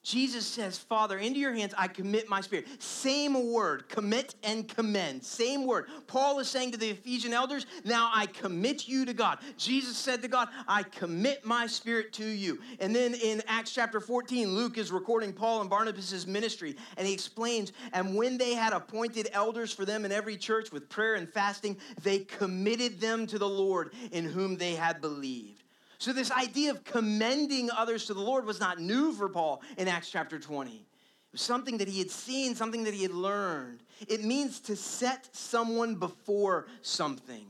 Jesus 0.06 0.46
says, 0.46 0.78
Father, 0.78 1.18
into 1.18 1.40
your 1.40 1.52
hands 1.52 1.75
I 1.76 1.88
commit 1.88 2.28
my 2.28 2.40
spirit. 2.40 2.80
Same 2.80 3.50
word, 3.50 3.88
commit 3.88 4.36
and 4.44 4.68
commend. 4.68 5.25
Same 5.25 5.66
word. 5.66 5.88
Paul 6.06 6.38
is 6.38 6.48
saying 6.48 6.70
to 6.70 6.78
the 6.78 6.90
Ephesian 6.90 7.32
elders, 7.32 7.66
Now 7.82 8.12
I 8.14 8.26
commit 8.26 8.86
you 8.86 9.04
to 9.04 9.12
God. 9.12 9.38
Jesus 9.56 9.96
said 9.96 10.22
to 10.22 10.28
God, 10.28 10.46
I 10.68 10.84
commit 10.84 11.44
my 11.44 11.66
spirit 11.66 12.12
to 12.14 12.25
you. 12.25 12.60
And 12.78 12.94
then 12.94 13.14
in 13.14 13.42
Acts 13.48 13.72
chapter 13.72 13.98
14, 13.98 14.54
Luke 14.54 14.78
is 14.78 14.92
recording 14.92 15.32
Paul 15.32 15.60
and 15.60 15.68
Barnabas' 15.68 16.25
ministry, 16.25 16.76
and 16.96 17.04
he 17.04 17.12
explains, 17.12 17.72
And 17.92 18.14
when 18.14 18.38
they 18.38 18.54
had 18.54 18.72
appointed 18.72 19.28
elders 19.32 19.72
for 19.72 19.84
them 19.84 20.04
in 20.04 20.12
every 20.12 20.36
church 20.36 20.70
with 20.70 20.88
prayer 20.88 21.16
and 21.16 21.28
fasting, 21.28 21.78
they 22.04 22.20
committed 22.20 23.00
them 23.00 23.26
to 23.26 23.40
the 23.40 23.48
Lord 23.48 23.92
in 24.12 24.25
whom 24.25 24.56
they 24.56 24.76
had 24.76 25.00
believed. 25.00 25.64
So, 25.98 26.12
this 26.12 26.30
idea 26.30 26.70
of 26.70 26.84
commending 26.84 27.70
others 27.70 28.06
to 28.06 28.14
the 28.14 28.20
Lord 28.20 28.44
was 28.44 28.60
not 28.60 28.78
new 28.78 29.12
for 29.12 29.28
Paul 29.28 29.62
in 29.78 29.88
Acts 29.88 30.10
chapter 30.10 30.38
20. 30.38 30.70
It 30.70 30.84
was 31.32 31.40
something 31.40 31.78
that 31.78 31.88
he 31.88 31.98
had 31.98 32.10
seen, 32.10 32.54
something 32.54 32.84
that 32.84 32.94
he 32.94 33.02
had 33.02 33.12
learned. 33.12 33.82
It 34.06 34.22
means 34.22 34.60
to 34.60 34.76
set 34.76 35.28
someone 35.34 35.96
before 35.96 36.66
something. 36.82 37.46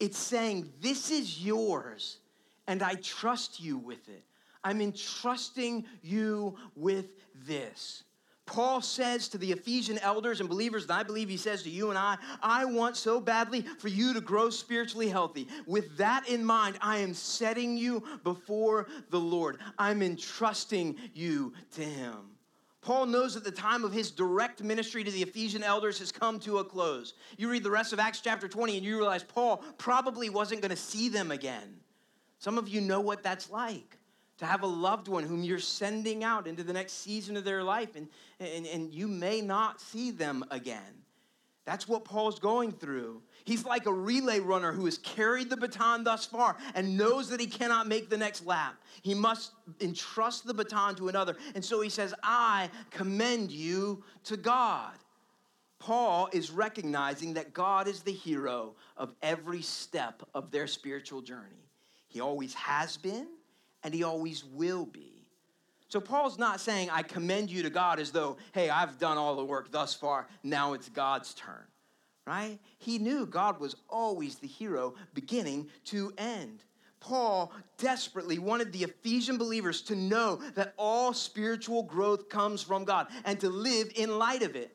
It's 0.00 0.18
saying, 0.18 0.72
This 0.80 1.10
is 1.10 1.44
yours, 1.44 2.18
and 2.66 2.82
I 2.82 2.94
trust 2.96 3.60
you 3.60 3.76
with 3.78 4.08
it. 4.08 4.24
I'm 4.62 4.80
entrusting 4.80 5.84
you 6.02 6.56
with 6.74 7.06
this. 7.46 8.04
Paul 8.46 8.82
says 8.82 9.28
to 9.28 9.38
the 9.38 9.52
Ephesian 9.52 9.98
elders 9.98 10.40
and 10.40 10.48
believers, 10.48 10.82
and 10.84 10.92
I 10.92 11.02
believe 11.02 11.28
he 11.28 11.36
says 11.36 11.62
to 11.62 11.70
you 11.70 11.88
and 11.88 11.98
I, 11.98 12.18
I 12.42 12.66
want 12.66 12.96
so 12.96 13.18
badly 13.18 13.62
for 13.78 13.88
you 13.88 14.12
to 14.12 14.20
grow 14.20 14.50
spiritually 14.50 15.08
healthy. 15.08 15.48
With 15.66 15.96
that 15.96 16.28
in 16.28 16.44
mind, 16.44 16.76
I 16.82 16.98
am 16.98 17.14
setting 17.14 17.76
you 17.76 18.02
before 18.22 18.88
the 19.10 19.20
Lord. 19.20 19.58
I'm 19.78 20.02
entrusting 20.02 20.96
you 21.14 21.54
to 21.74 21.82
him. 21.82 22.16
Paul 22.82 23.06
knows 23.06 23.32
that 23.32 23.44
the 23.44 23.50
time 23.50 23.82
of 23.82 23.94
his 23.94 24.10
direct 24.10 24.62
ministry 24.62 25.02
to 25.04 25.10
the 25.10 25.22
Ephesian 25.22 25.62
elders 25.62 25.98
has 26.00 26.12
come 26.12 26.38
to 26.40 26.58
a 26.58 26.64
close. 26.64 27.14
You 27.38 27.50
read 27.50 27.62
the 27.62 27.70
rest 27.70 27.94
of 27.94 27.98
Acts 27.98 28.20
chapter 28.20 28.46
20 28.46 28.76
and 28.76 28.84
you 28.84 28.98
realize 28.98 29.24
Paul 29.24 29.64
probably 29.78 30.28
wasn't 30.28 30.60
going 30.60 30.70
to 30.70 30.76
see 30.76 31.08
them 31.08 31.30
again. 31.30 31.80
Some 32.40 32.58
of 32.58 32.68
you 32.68 32.82
know 32.82 33.00
what 33.00 33.22
that's 33.22 33.48
like 33.48 33.96
to 34.38 34.46
have 34.46 34.62
a 34.62 34.66
loved 34.66 35.08
one 35.08 35.24
whom 35.24 35.42
you're 35.44 35.58
sending 35.58 36.24
out 36.24 36.46
into 36.46 36.62
the 36.62 36.72
next 36.72 36.94
season 36.94 37.36
of 37.36 37.44
their 37.44 37.62
life, 37.62 37.96
and, 37.96 38.08
and, 38.40 38.66
and 38.66 38.92
you 38.92 39.06
may 39.06 39.40
not 39.40 39.80
see 39.80 40.10
them 40.10 40.44
again. 40.50 41.02
That's 41.64 41.88
what 41.88 42.04
Paul's 42.04 42.38
going 42.38 42.72
through. 42.72 43.22
He's 43.44 43.64
like 43.64 43.86
a 43.86 43.92
relay 43.92 44.38
runner 44.40 44.72
who 44.72 44.84
has 44.84 44.98
carried 44.98 45.48
the 45.48 45.56
baton 45.56 46.04
thus 46.04 46.26
far 46.26 46.56
and 46.74 46.96
knows 46.96 47.30
that 47.30 47.40
he 47.40 47.46
cannot 47.46 47.86
make 47.86 48.10
the 48.10 48.18
next 48.18 48.44
lap. 48.44 48.76
He 49.02 49.14
must 49.14 49.52
entrust 49.80 50.46
the 50.46 50.52
baton 50.52 50.94
to 50.96 51.08
another. 51.08 51.36
And 51.54 51.64
so 51.64 51.80
he 51.80 51.88
says, 51.88 52.14
I 52.22 52.68
commend 52.90 53.50
you 53.50 54.04
to 54.24 54.36
God. 54.36 54.92
Paul 55.78 56.28
is 56.32 56.50
recognizing 56.50 57.34
that 57.34 57.54
God 57.54 57.88
is 57.88 58.00
the 58.00 58.12
hero 58.12 58.74
of 58.96 59.14
every 59.22 59.62
step 59.62 60.22
of 60.34 60.50
their 60.50 60.66
spiritual 60.66 61.20
journey. 61.20 61.68
He 62.08 62.20
always 62.20 62.54
has 62.54 62.96
been, 62.96 63.26
and 63.84 63.94
he 63.94 64.02
always 64.02 64.44
will 64.44 64.86
be. 64.86 65.12
So 65.88 66.00
Paul's 66.00 66.38
not 66.38 66.60
saying, 66.60 66.90
I 66.90 67.02
commend 67.02 67.50
you 67.50 67.62
to 67.62 67.70
God 67.70 68.00
as 68.00 68.10
though, 68.10 68.38
hey, 68.52 68.68
I've 68.68 68.98
done 68.98 69.16
all 69.16 69.36
the 69.36 69.44
work 69.44 69.70
thus 69.70 69.94
far, 69.94 70.26
now 70.42 70.72
it's 70.72 70.88
God's 70.88 71.34
turn, 71.34 71.62
right? 72.26 72.58
He 72.78 72.98
knew 72.98 73.26
God 73.26 73.60
was 73.60 73.76
always 73.88 74.36
the 74.36 74.48
hero, 74.48 74.94
beginning 75.12 75.68
to 75.84 76.12
end. 76.18 76.64
Paul 76.98 77.52
desperately 77.76 78.38
wanted 78.38 78.72
the 78.72 78.84
Ephesian 78.84 79.36
believers 79.36 79.82
to 79.82 79.94
know 79.94 80.40
that 80.54 80.72
all 80.78 81.12
spiritual 81.12 81.82
growth 81.82 82.30
comes 82.30 82.62
from 82.62 82.84
God 82.84 83.08
and 83.26 83.38
to 83.40 83.50
live 83.50 83.92
in 83.94 84.18
light 84.18 84.42
of 84.42 84.56
it 84.56 84.74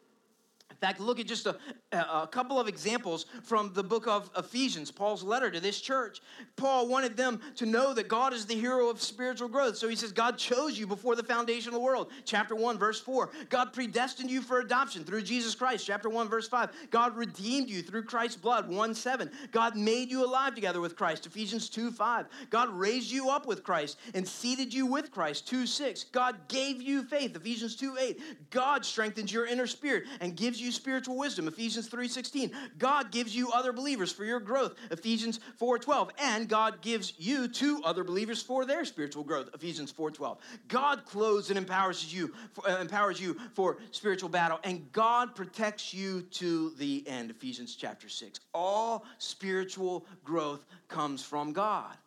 fact, 0.79 1.00
look 1.00 1.19
at 1.19 1.27
just 1.27 1.45
a, 1.45 1.57
a 1.91 2.27
couple 2.27 2.59
of 2.59 2.67
examples 2.67 3.25
from 3.43 3.71
the 3.74 3.83
book 3.83 4.07
of 4.07 4.29
Ephesians, 4.38 4.91
Paul's 4.91 5.24
letter 5.24 5.51
to 5.51 5.59
this 5.59 5.81
church. 5.81 6.21
Paul 6.55 6.88
wanted 6.88 7.17
them 7.17 7.41
to 7.55 7.65
know 7.65 7.93
that 7.93 8.07
God 8.07 8.33
is 8.33 8.45
the 8.45 8.55
hero 8.55 8.89
of 8.89 9.01
spiritual 9.01 9.48
growth. 9.48 9.77
So 9.77 9.88
he 9.88 9.95
says, 9.95 10.12
God 10.12 10.38
chose 10.38 10.77
you 10.77 10.88
before 10.88 11.15
the 11.15 11.24
foundation 11.24 11.69
of 11.69 11.74
the 11.74 11.79
world. 11.79 12.12
Chapter 12.25 12.55
1, 12.55 12.77
verse 12.77 13.00
4. 13.00 13.29
God 13.50 13.74
predestined 13.74 14.29
you 14.29 14.41
for 14.41 14.59
adoption 14.59 15.03
through 15.03 15.24
Jesus 15.24 15.55
Christ. 15.55 15.86
Chapter 15.86 16.09
1, 16.09 16.29
verse 16.29 16.48
5. 16.48 16.71
God 16.91 17.15
redeemed 17.15 17.69
you 17.69 17.81
through 17.81 18.03
Christ's 18.03 18.38
blood. 18.38 18.69
1 18.69 18.95
7. 18.95 19.29
God 19.51 19.75
made 19.75 20.09
you 20.09 20.25
alive 20.25 20.55
together 20.55 20.81
with 20.81 20.95
Christ. 20.95 21.25
Ephesians 21.25 21.69
2 21.69 21.91
5. 21.91 22.25
God 22.50 22.69
raised 22.69 23.12
you 23.12 23.29
up 23.29 23.45
with 23.45 23.63
Christ 23.63 23.98
and 24.13 24.27
seated 24.27 24.74
you 24.74 24.86
with 24.86 25.12
Christ. 25.12 25.48
2 25.48 25.65
6. 25.65 26.05
God 26.05 26.36
gave 26.48 26.81
you 26.81 27.03
faith. 27.03 27.36
Ephesians 27.36 27.75
2 27.75 27.98
8. 28.00 28.50
God 28.50 28.86
strengthens 28.86 29.31
your 29.31 29.45
inner 29.45 29.67
spirit 29.67 30.03
and 30.21 30.36
gives 30.36 30.62
you 30.62 30.68
you 30.69 30.73
spiritual 30.73 31.17
wisdom, 31.17 31.47
Ephesians 31.47 31.88
3:16. 31.88 32.51
God 32.77 33.11
gives 33.11 33.35
you 33.35 33.51
other 33.51 33.73
believers 33.73 34.11
for 34.11 34.23
your 34.23 34.39
growth, 34.39 34.75
Ephesians 34.91 35.39
4:12. 35.57 36.11
And 36.19 36.47
God 36.47 36.81
gives 36.81 37.13
you 37.17 37.47
to 37.47 37.81
other 37.83 38.03
believers 38.03 38.41
for 38.41 38.65
their 38.65 38.85
spiritual 38.85 39.23
growth, 39.23 39.49
Ephesians 39.53 39.91
4:12. 39.91 40.38
God 40.67 41.05
clothes 41.05 41.49
and 41.49 41.57
empowers 41.57 42.13
you 42.13 42.33
for, 42.53 42.69
uh, 42.69 42.79
empowers 42.79 43.19
you 43.19 43.35
for 43.55 43.79
spiritual 43.91 44.29
battle, 44.29 44.59
and 44.63 44.91
God 44.91 45.35
protects 45.35 45.93
you 45.93 46.21
to 46.21 46.69
the 46.77 47.03
end, 47.07 47.31
Ephesians 47.31 47.75
chapter 47.75 48.07
6. 48.07 48.39
All 48.53 49.05
spiritual 49.17 50.05
growth 50.23 50.65
comes 50.88 51.23
from 51.23 51.51
God. 51.51 51.97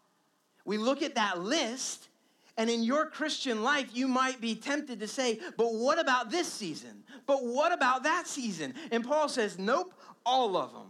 We 0.64 0.78
look 0.78 1.02
at 1.02 1.16
that 1.16 1.40
list 1.40 2.09
and 2.56 2.68
in 2.68 2.82
your 2.82 3.06
Christian 3.06 3.62
life, 3.62 3.88
you 3.94 4.06
might 4.06 4.40
be 4.40 4.54
tempted 4.54 5.00
to 5.00 5.09
say, 5.09 5.40
but 5.56 5.75
what 5.75 5.99
about 5.99 6.30
this 6.30 6.52
season? 6.52 7.02
But 7.26 7.44
what 7.44 7.73
about 7.73 8.02
that 8.02 8.26
season? 8.26 8.75
And 8.90 9.04
Paul 9.04 9.28
says, 9.28 9.59
nope, 9.59 9.94
all 10.26 10.56
of 10.56 10.73
them. 10.73 10.88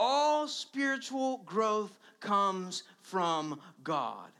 All 0.00 0.48
spiritual 0.48 1.42
growth 1.44 1.98
comes 2.20 2.84
from 3.02 3.60
God. 3.82 4.30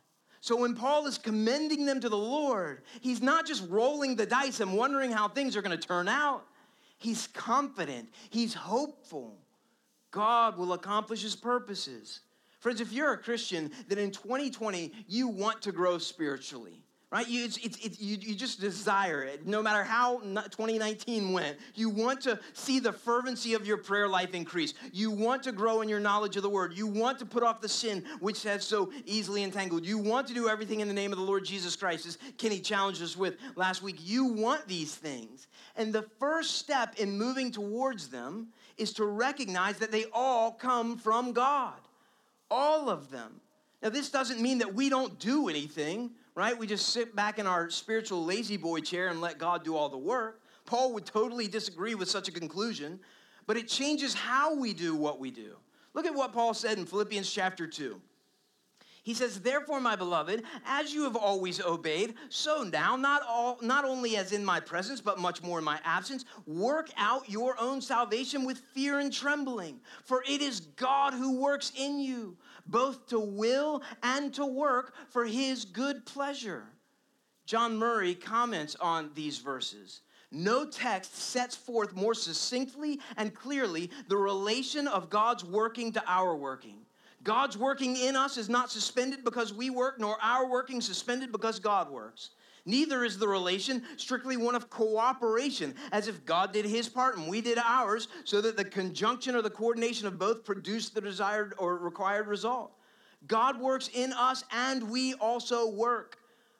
So 0.41 0.57
when 0.57 0.75
Paul 0.75 1.07
is 1.07 1.19
commending 1.19 1.85
them 1.85 2.01
to 2.01 2.09
the 2.09 2.17
Lord, 2.17 2.83
he's 3.01 3.21
not 3.21 3.47
just 3.47 3.69
rolling 3.69 4.17
the 4.17 4.25
dice 4.25 4.61
and 4.61 4.73
wondering 4.73 5.11
how 5.11 5.29
things 5.29 5.57
are 5.57 5.63
going 5.63 5.79
to 5.79 5.87
turn 5.87 6.09
out. 6.09 6.45
He's 6.97 7.27
confident, 7.29 8.09
he's 8.31 8.55
hopeful. 8.55 9.37
God 10.11 10.57
will 10.57 10.73
accomplish 10.73 11.23
his 11.23 11.37
purposes. 11.37 12.21
Friends, 12.61 12.81
if 12.81 12.93
you're 12.93 13.13
a 13.13 13.19
Christian, 13.19 13.71
then 13.87 13.99
in 13.99 14.11
2020, 14.11 14.93
you 15.07 15.29
want 15.29 15.63
to 15.63 15.71
grow 15.71 15.97
spiritually, 15.97 16.83
right? 17.13 17.29
You, 17.29 17.45
it's, 17.45 17.57
it's, 17.59 17.79
it's, 17.85 18.01
you, 18.01 18.17
you 18.21 18.35
just 18.35 18.61
desire 18.61 19.23
it. 19.23 19.47
No 19.47 19.63
matter 19.63 19.85
how 19.85 20.19
2019 20.19 21.33
went, 21.33 21.57
you 21.77 21.89
want 21.89 22.21
to 22.23 22.41
see 22.55 22.81
the 22.81 22.93
fervency 22.93 23.55
of 23.55 23.65
your 23.65 23.77
prayer 23.77 24.09
life 24.09 24.35
increase. 24.35 24.75
You 24.93 25.13
want 25.13 25.45
to 25.45 25.53
grow 25.53 25.83
in 25.83 25.89
your 25.89 26.01
knowledge 26.01 26.37
of 26.37 26.43
the 26.43 26.51
word. 26.51 26.77
You 26.77 26.89
want 26.89 27.21
to 27.21 27.25
put 27.25 27.45
off 27.45 27.61
the 27.61 27.69
sin 27.69 28.05
which 28.19 28.43
has 28.43 28.65
so 28.65 28.91
easily 29.07 29.45
entangled. 29.45 29.87
You 29.87 29.97
want 29.97 30.27
to 30.27 30.35
do 30.35 30.49
everything 30.49 30.81
in 30.81 30.89
the 30.89 30.95
name 30.95 31.13
of 31.13 31.19
the 31.19 31.25
Lord 31.25 31.45
Jesus 31.45 31.77
Christ, 31.77 32.07
as 32.07 32.19
Kenny 32.39 32.59
challenged 32.59 33.03
us 33.05 33.17
with 33.17 33.37
last 33.55 33.85
week. 33.85 33.99
You 34.01 34.25
want 34.25 34.67
these 34.67 34.97
things. 34.97 35.47
And 35.77 35.93
the 35.93 36.07
first 36.19 36.57
step 36.57 36.99
in 36.99 37.17
moving 37.17 37.53
towards 37.53 38.09
them 38.09 38.49
is 38.77 38.93
to 38.95 39.05
recognize 39.05 39.79
that 39.79 39.93
they 39.93 40.07
all 40.13 40.51
come 40.51 40.99
from 40.99 41.33
God. 41.33 41.79
All 42.51 42.89
of 42.89 43.11
them. 43.11 43.41
Now, 43.83 43.91
this 43.91 44.11
doesn't 44.11 44.41
mean 44.41 44.59
that 44.59 44.75
we 44.75 44.89
don't 44.89 45.19
do 45.19 45.49
anything, 45.49 46.11
right? 46.35 46.59
We 46.59 46.67
just 46.67 46.89
sit 46.89 47.15
back 47.15 47.39
in 47.39 47.47
our 47.47 47.71
spiritual 47.71 48.25
lazy 48.25 48.57
boy 48.57 48.81
chair 48.81 49.09
and 49.09 49.21
let 49.21 49.39
God 49.39 49.65
do 49.65 49.77
all 49.77 49.89
the 49.89 49.99
work. 49.99 50.41
Paul 50.67 50.93
would 50.95 51.07
totally 51.07 51.47
disagree 51.49 51.95
with 51.95 52.11
such 52.11 52.29
a 52.29 52.33
conclusion, 52.33 53.01
but 53.47 53.57
it 53.57 53.69
changes 53.69 54.15
how 54.15 54.55
we 54.55 54.75
do 54.75 54.95
what 54.95 55.21
we 55.21 55.31
do. 55.31 55.57
Look 55.95 56.07
at 56.07 56.15
what 56.15 56.33
Paul 56.33 56.55
said 56.55 56.79
in 56.79 56.87
Philippians 56.87 57.31
chapter 57.31 57.67
2. 57.67 58.01
He 59.09 59.15
says, 59.15 59.41
Therefore, 59.41 59.81
my 59.81 59.97
beloved, 59.97 60.43
as 60.67 60.93
you 60.93 61.05
have 61.05 61.17
always 61.17 61.63
obeyed, 61.63 62.17
so 62.29 62.63
now, 62.63 62.95
not, 62.95 63.23
all, 63.27 63.57
not 63.63 63.87
only 63.87 64.19
as 64.19 64.33
in 64.33 64.45
my 64.45 64.61
presence, 64.61 65.01
but 65.01 65.19
much 65.19 65.43
more 65.43 65.61
in 65.61 65.65
my 65.65 65.81
absence, 65.83 66.27
work 66.47 66.91
out 66.99 67.27
your 67.27 67.59
own 67.59 67.81
salvation 67.81 68.45
with 68.45 68.59
fear 68.75 68.99
and 68.99 69.11
trembling. 69.11 69.81
For 70.05 70.23
it 70.29 70.43
is 70.43 70.61
God 70.61 71.15
who 71.15 71.41
works 71.41 71.73
in 71.75 71.99
you, 71.99 72.37
both 72.67 73.07
to 73.07 73.19
will 73.19 73.81
and 74.03 74.35
to 74.35 74.45
work 74.45 74.93
for 75.09 75.25
his 75.25 75.65
good 75.65 76.05
pleasure. 76.05 76.65
John 77.47 77.79
Murray 77.79 78.15
comments 78.15 78.77
on 78.79 79.13
these 79.15 79.39
verses. 79.39 80.03
No 80.31 80.67
text 80.67 81.17
sets 81.17 81.57
forth 81.57 81.97
more 81.97 82.13
succinctly 82.13 83.01
and 83.17 83.33
clearly 83.33 83.91
the 84.09 84.19
relation 84.19 84.87
of 84.87 85.09
God's 85.09 85.47
working 85.47 85.93
to 85.93 86.03
our 86.07 86.37
working. 86.37 86.85
God's 87.23 87.59
working 87.59 87.97
in 87.97 88.17
us 88.17 88.37
is 88.37 88.49
not 88.49 88.71
suspended 88.71 89.25
because 89.25 89.53
we 89.53 89.71
work, 89.71 89.99
nor 89.99 90.17
our 90.23 90.49
working 90.49 90.81
suspended 90.81 91.33
because 91.33 91.59
God 91.59 91.91
works. 91.91 92.31
Neither 92.65 93.03
is 93.03 93.19
the 93.19 93.27
relation 93.27 93.83
strictly 93.97 94.37
one 94.37 94.55
of 94.55 94.69
cooperation, 94.69 95.75
as 95.91 96.07
if 96.07 96.25
God 96.25 96.53
did 96.53 96.65
his 96.67 96.89
part 96.89 97.17
and 97.17 97.27
we 97.27 97.41
did 97.41 97.59
ours, 97.59 98.09
so 98.25 98.41
that 98.43 98.57
the 98.57 98.65
conjunction 98.65 99.35
or 99.35 99.43
the 99.43 99.51
coordination 99.51 100.07
of 100.07 100.19
both 100.19 100.45
produced 100.45 100.95
the 100.95 101.01
desired 101.01 101.55
or 101.57 101.79
required 101.79 102.27
result. 102.27 102.73
God 103.27 103.61
works 103.61 103.89
in 103.95 104.13
us 104.13 104.45
and 104.53 104.91
we 104.91 105.15
also 105.15 105.69
work. 105.69 106.19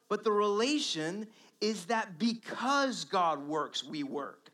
but 0.09 0.25
the 0.25 0.33
relation 0.33 1.27
is 1.61 1.85
that 1.87 2.19
because 2.19 3.05
God 3.05 3.47
works, 3.47 3.85
we 3.85 4.03
work. 4.03 4.51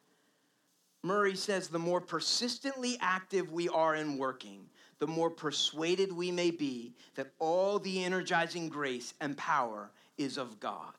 Murray 1.03 1.37
says 1.37 1.69
the 1.69 1.79
more 1.79 2.01
persistently 2.01 2.97
active 3.01 3.53
we 3.53 3.69
are 3.69 3.95
in 3.95 4.19
working, 4.19 4.67
the 5.05 5.11
more 5.11 5.29
persuaded 5.29 6.11
we 6.11 6.31
may 6.31 6.51
be 6.51 6.95
that 7.15 7.31
all 7.39 7.79
the 7.79 8.03
energizing 8.03 8.71
grace 8.71 9.13
and 9.21 9.37
power 9.37 9.91
is 10.17 10.39
of 10.39 10.59
God. 10.59 10.95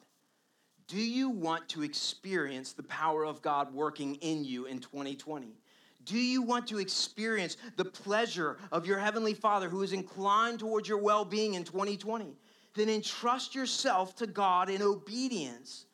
Do 0.88 1.00
you 1.00 1.27
want 1.27 1.67
to 1.69 1.81
experience 1.81 2.74
the 2.74 2.83
power 2.83 3.25
of 3.25 3.41
God 3.41 3.74
working 3.74 4.13
in 4.21 4.45
you 4.45 4.65
in 4.65 4.77
2020? 4.77 5.57
Do 6.03 6.19
you 6.19 6.43
want 6.43 6.67
to 6.67 6.77
experience 6.77 7.57
the 7.77 7.85
pleasure 7.85 8.59
of 8.71 8.85
your 8.85 9.00
Heavenly 9.00 9.33
Father 9.33 9.69
who 9.69 9.81
is 9.81 9.91
inclined 9.91 10.59
towards 10.59 10.88
your 10.88 11.00
well 11.00 11.25
being 11.25 11.55
in 11.55 11.63
2020? 11.63 12.38
Then 12.75 12.89
entrust 12.89 13.55
yourself 13.55 14.15
to 14.17 14.27
God 14.27 14.69
in 14.69 14.83
obedience. 14.83 15.88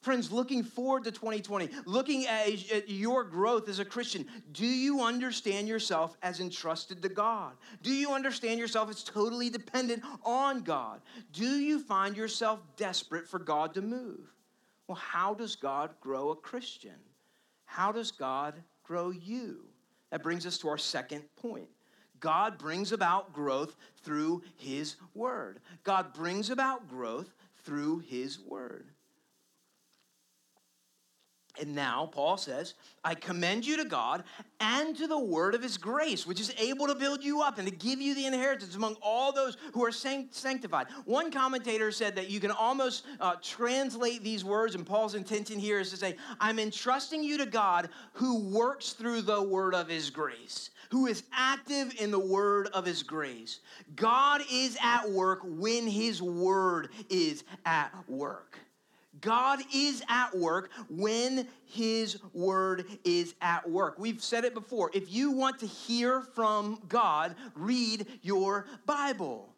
Friends, 0.00 0.30
looking 0.30 0.62
forward 0.62 1.04
to 1.04 1.10
2020, 1.10 1.70
looking 1.84 2.26
at, 2.26 2.88
your 2.88 3.24
growth 3.24 3.68
as 3.68 3.80
a 3.80 3.84
Christian, 3.84 4.26
do 4.52 4.64
you 4.64 5.02
understand 5.02 5.66
yourself 5.66 6.16
as 6.22 6.38
entrusted 6.38 7.02
to 7.02 7.08
God? 7.08 7.54
Do 7.82 7.92
you 7.92 8.12
understand 8.12 8.60
yourself 8.60 8.90
as 8.90 9.02
totally 9.02 9.50
dependent 9.50 10.04
on 10.24 10.60
God? 10.60 11.00
Do 11.32 11.58
you 11.58 11.80
find 11.80 12.16
yourself 12.16 12.60
desperate 12.76 13.26
for 13.26 13.40
God 13.40 13.74
to 13.74 13.82
move? 13.82 14.32
Well, 14.86 14.96
how 14.96 15.34
does 15.34 15.56
God 15.56 15.90
grow 16.00 16.30
a 16.30 16.36
Christian? 16.36 16.94
How 17.64 17.90
does 17.90 18.12
God 18.12 18.54
grow 18.84 19.10
you? 19.10 19.64
That 20.10 20.22
brings 20.22 20.46
us 20.46 20.58
to 20.58 20.68
our 20.68 20.78
second 20.78 21.24
point. 21.36 21.68
God 22.20 22.56
brings 22.56 22.92
about 22.92 23.32
growth 23.32 23.76
through 24.02 24.42
His 24.56 24.96
Word. 25.14 25.60
God 25.82 26.12
brings 26.14 26.50
about 26.50 26.88
growth 26.88 27.34
through 27.64 27.98
His 27.98 28.38
Word. 28.38 28.86
And 31.60 31.74
now, 31.74 32.08
Paul 32.12 32.36
says, 32.36 32.74
I 33.04 33.14
commend 33.14 33.66
you 33.66 33.76
to 33.78 33.84
God 33.84 34.24
and 34.60 34.96
to 34.96 35.06
the 35.06 35.18
word 35.18 35.54
of 35.54 35.62
his 35.62 35.76
grace, 35.76 36.26
which 36.26 36.40
is 36.40 36.54
able 36.58 36.86
to 36.86 36.94
build 36.94 37.24
you 37.24 37.42
up 37.42 37.58
and 37.58 37.66
to 37.66 37.74
give 37.74 38.00
you 38.00 38.14
the 38.14 38.26
inheritance 38.26 38.76
among 38.76 38.96
all 39.02 39.32
those 39.32 39.56
who 39.72 39.84
are 39.84 39.92
sanctified. 39.92 40.86
One 41.04 41.30
commentator 41.30 41.90
said 41.90 42.14
that 42.16 42.30
you 42.30 42.38
can 42.38 42.50
almost 42.50 43.06
uh, 43.20 43.36
translate 43.42 44.22
these 44.22 44.44
words, 44.44 44.74
and 44.74 44.86
Paul's 44.86 45.14
intention 45.14 45.58
here 45.58 45.80
is 45.80 45.90
to 45.90 45.96
say, 45.96 46.16
I'm 46.40 46.58
entrusting 46.58 47.22
you 47.22 47.38
to 47.38 47.46
God 47.46 47.88
who 48.12 48.38
works 48.38 48.92
through 48.92 49.22
the 49.22 49.42
word 49.42 49.74
of 49.74 49.88
his 49.88 50.10
grace, 50.10 50.70
who 50.90 51.06
is 51.06 51.24
active 51.32 51.94
in 52.00 52.10
the 52.10 52.18
word 52.18 52.68
of 52.72 52.84
his 52.84 53.02
grace. 53.02 53.60
God 53.96 54.42
is 54.52 54.76
at 54.82 55.08
work 55.10 55.40
when 55.44 55.86
his 55.86 56.22
word 56.22 56.90
is 57.08 57.44
at 57.64 57.92
work. 58.08 58.58
God 59.20 59.60
is 59.74 60.02
at 60.08 60.36
work 60.36 60.70
when 60.88 61.48
His 61.64 62.18
word 62.32 62.84
is 63.04 63.34
at 63.40 63.68
work. 63.68 63.98
We've 63.98 64.22
said 64.22 64.44
it 64.44 64.54
before. 64.54 64.90
If 64.94 65.12
you 65.12 65.30
want 65.32 65.58
to 65.60 65.66
hear 65.66 66.20
from 66.20 66.80
God, 66.88 67.34
read 67.54 68.06
your 68.22 68.66
Bible, 68.86 69.54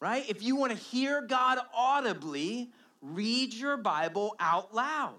right? 0.00 0.28
If 0.28 0.42
you 0.42 0.56
want 0.56 0.72
to 0.72 0.78
hear 0.78 1.22
God 1.22 1.58
audibly, 1.74 2.70
read 3.00 3.54
your 3.54 3.76
Bible 3.76 4.34
out 4.40 4.74
loud. 4.74 5.18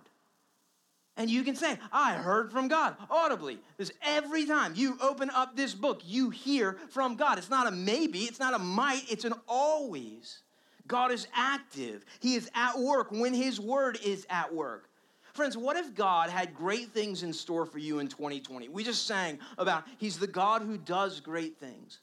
And 1.18 1.30
you 1.30 1.44
can 1.44 1.56
say, 1.56 1.80
I 1.94 2.14
heard 2.14 2.52
from 2.52 2.68
God 2.68 2.98
audibly. 3.10 3.60
Because 3.78 3.94
every 4.02 4.46
time 4.46 4.74
you 4.76 4.98
open 5.02 5.30
up 5.30 5.56
this 5.56 5.74
book, 5.74 6.02
you 6.04 6.30
hear 6.30 6.78
from 6.90 7.16
God. 7.16 7.38
It's 7.38 7.50
not 7.50 7.68
a 7.68 7.72
maybe, 7.72 8.20
it's 8.24 8.40
not 8.40 8.54
a 8.54 8.60
might, 8.60 9.04
it's 9.10 9.24
an 9.24 9.34
always. 9.48 10.40
God 10.88 11.12
is 11.12 11.28
active. 11.34 12.06
He 12.20 12.36
is 12.36 12.50
at 12.54 12.78
work 12.78 13.12
when 13.12 13.34
His 13.34 13.60
word 13.60 14.00
is 14.04 14.26
at 14.30 14.54
work. 14.54 14.90
Friends, 15.34 15.58
what 15.58 15.76
if 15.76 15.94
God 15.94 16.30
had 16.30 16.54
great 16.54 16.92
things 16.92 17.24
in 17.24 17.34
store 17.34 17.66
for 17.66 17.80
you 17.80 18.00
in 18.00 18.08
2020? 18.08 18.70
We 18.70 18.84
just 18.84 19.06
sang 19.06 19.40
about 19.58 19.84
He's 19.98 20.18
the 20.18 20.28
God 20.28 20.62
who 20.62 20.78
does 20.78 21.20
great 21.20 21.58
things. 21.58 22.00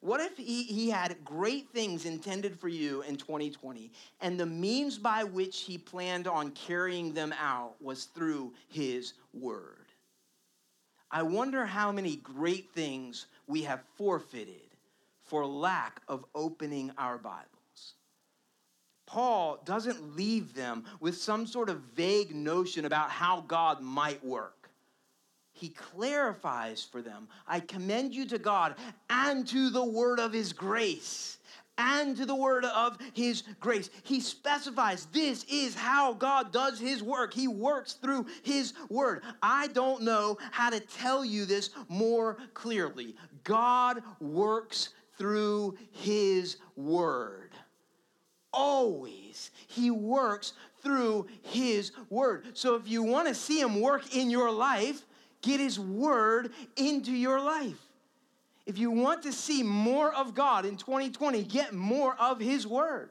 What 0.00 0.20
if 0.20 0.36
he, 0.36 0.62
he 0.62 0.90
had 0.90 1.16
great 1.24 1.70
things 1.70 2.04
intended 2.04 2.56
for 2.58 2.68
you 2.68 3.02
in 3.02 3.16
2020, 3.16 3.90
and 4.20 4.38
the 4.38 4.46
means 4.46 4.96
by 4.96 5.24
which 5.24 5.62
He 5.62 5.76
planned 5.76 6.28
on 6.28 6.52
carrying 6.52 7.12
them 7.12 7.34
out 7.40 7.74
was 7.80 8.04
through 8.04 8.52
His 8.68 9.14
Word? 9.34 9.86
I 11.10 11.22
wonder 11.22 11.66
how 11.66 11.90
many 11.90 12.16
great 12.16 12.70
things 12.72 13.26
we 13.46 13.62
have 13.62 13.82
forfeited 13.96 14.76
for 15.24 15.44
lack 15.44 16.00
of 16.06 16.24
opening 16.34 16.92
our 16.96 17.18
Bible. 17.18 17.57
Paul 19.08 19.58
doesn't 19.64 20.16
leave 20.16 20.52
them 20.52 20.84
with 21.00 21.16
some 21.16 21.46
sort 21.46 21.70
of 21.70 21.80
vague 21.96 22.34
notion 22.34 22.84
about 22.84 23.08
how 23.08 23.40
God 23.48 23.80
might 23.80 24.22
work. 24.22 24.68
He 25.54 25.70
clarifies 25.70 26.84
for 26.84 27.00
them 27.00 27.26
I 27.46 27.60
commend 27.60 28.14
you 28.14 28.26
to 28.26 28.38
God 28.38 28.74
and 29.08 29.48
to 29.48 29.70
the 29.70 29.82
word 29.84 30.20
of 30.20 30.34
his 30.34 30.52
grace. 30.52 31.38
And 31.78 32.16
to 32.16 32.26
the 32.26 32.34
word 32.34 32.64
of 32.64 32.98
his 33.14 33.44
grace. 33.60 33.88
He 34.02 34.20
specifies 34.20 35.06
this 35.06 35.44
is 35.44 35.76
how 35.76 36.12
God 36.12 36.52
does 36.52 36.78
his 36.80 37.04
work. 37.04 37.32
He 37.32 37.46
works 37.46 37.92
through 37.92 38.26
his 38.42 38.74
word. 38.90 39.22
I 39.42 39.68
don't 39.68 40.02
know 40.02 40.38
how 40.50 40.70
to 40.70 40.80
tell 40.80 41.24
you 41.24 41.44
this 41.44 41.70
more 41.88 42.36
clearly. 42.52 43.14
God 43.44 44.02
works 44.20 44.88
through 45.16 45.78
his 45.92 46.56
word 46.74 47.47
always 48.52 49.50
he 49.66 49.90
works 49.90 50.52
through 50.82 51.26
his 51.42 51.92
word. 52.10 52.46
So 52.54 52.74
if 52.74 52.88
you 52.88 53.02
want 53.02 53.28
to 53.28 53.34
see 53.34 53.60
him 53.60 53.80
work 53.80 54.14
in 54.14 54.30
your 54.30 54.50
life, 54.50 55.02
get 55.42 55.60
his 55.60 55.78
word 55.78 56.50
into 56.76 57.12
your 57.12 57.40
life. 57.40 57.78
If 58.66 58.78
you 58.78 58.90
want 58.90 59.22
to 59.22 59.32
see 59.32 59.62
more 59.62 60.12
of 60.14 60.34
God 60.34 60.66
in 60.66 60.76
2020, 60.76 61.42
get 61.44 61.72
more 61.72 62.14
of 62.20 62.38
his 62.38 62.66
word. 62.66 63.10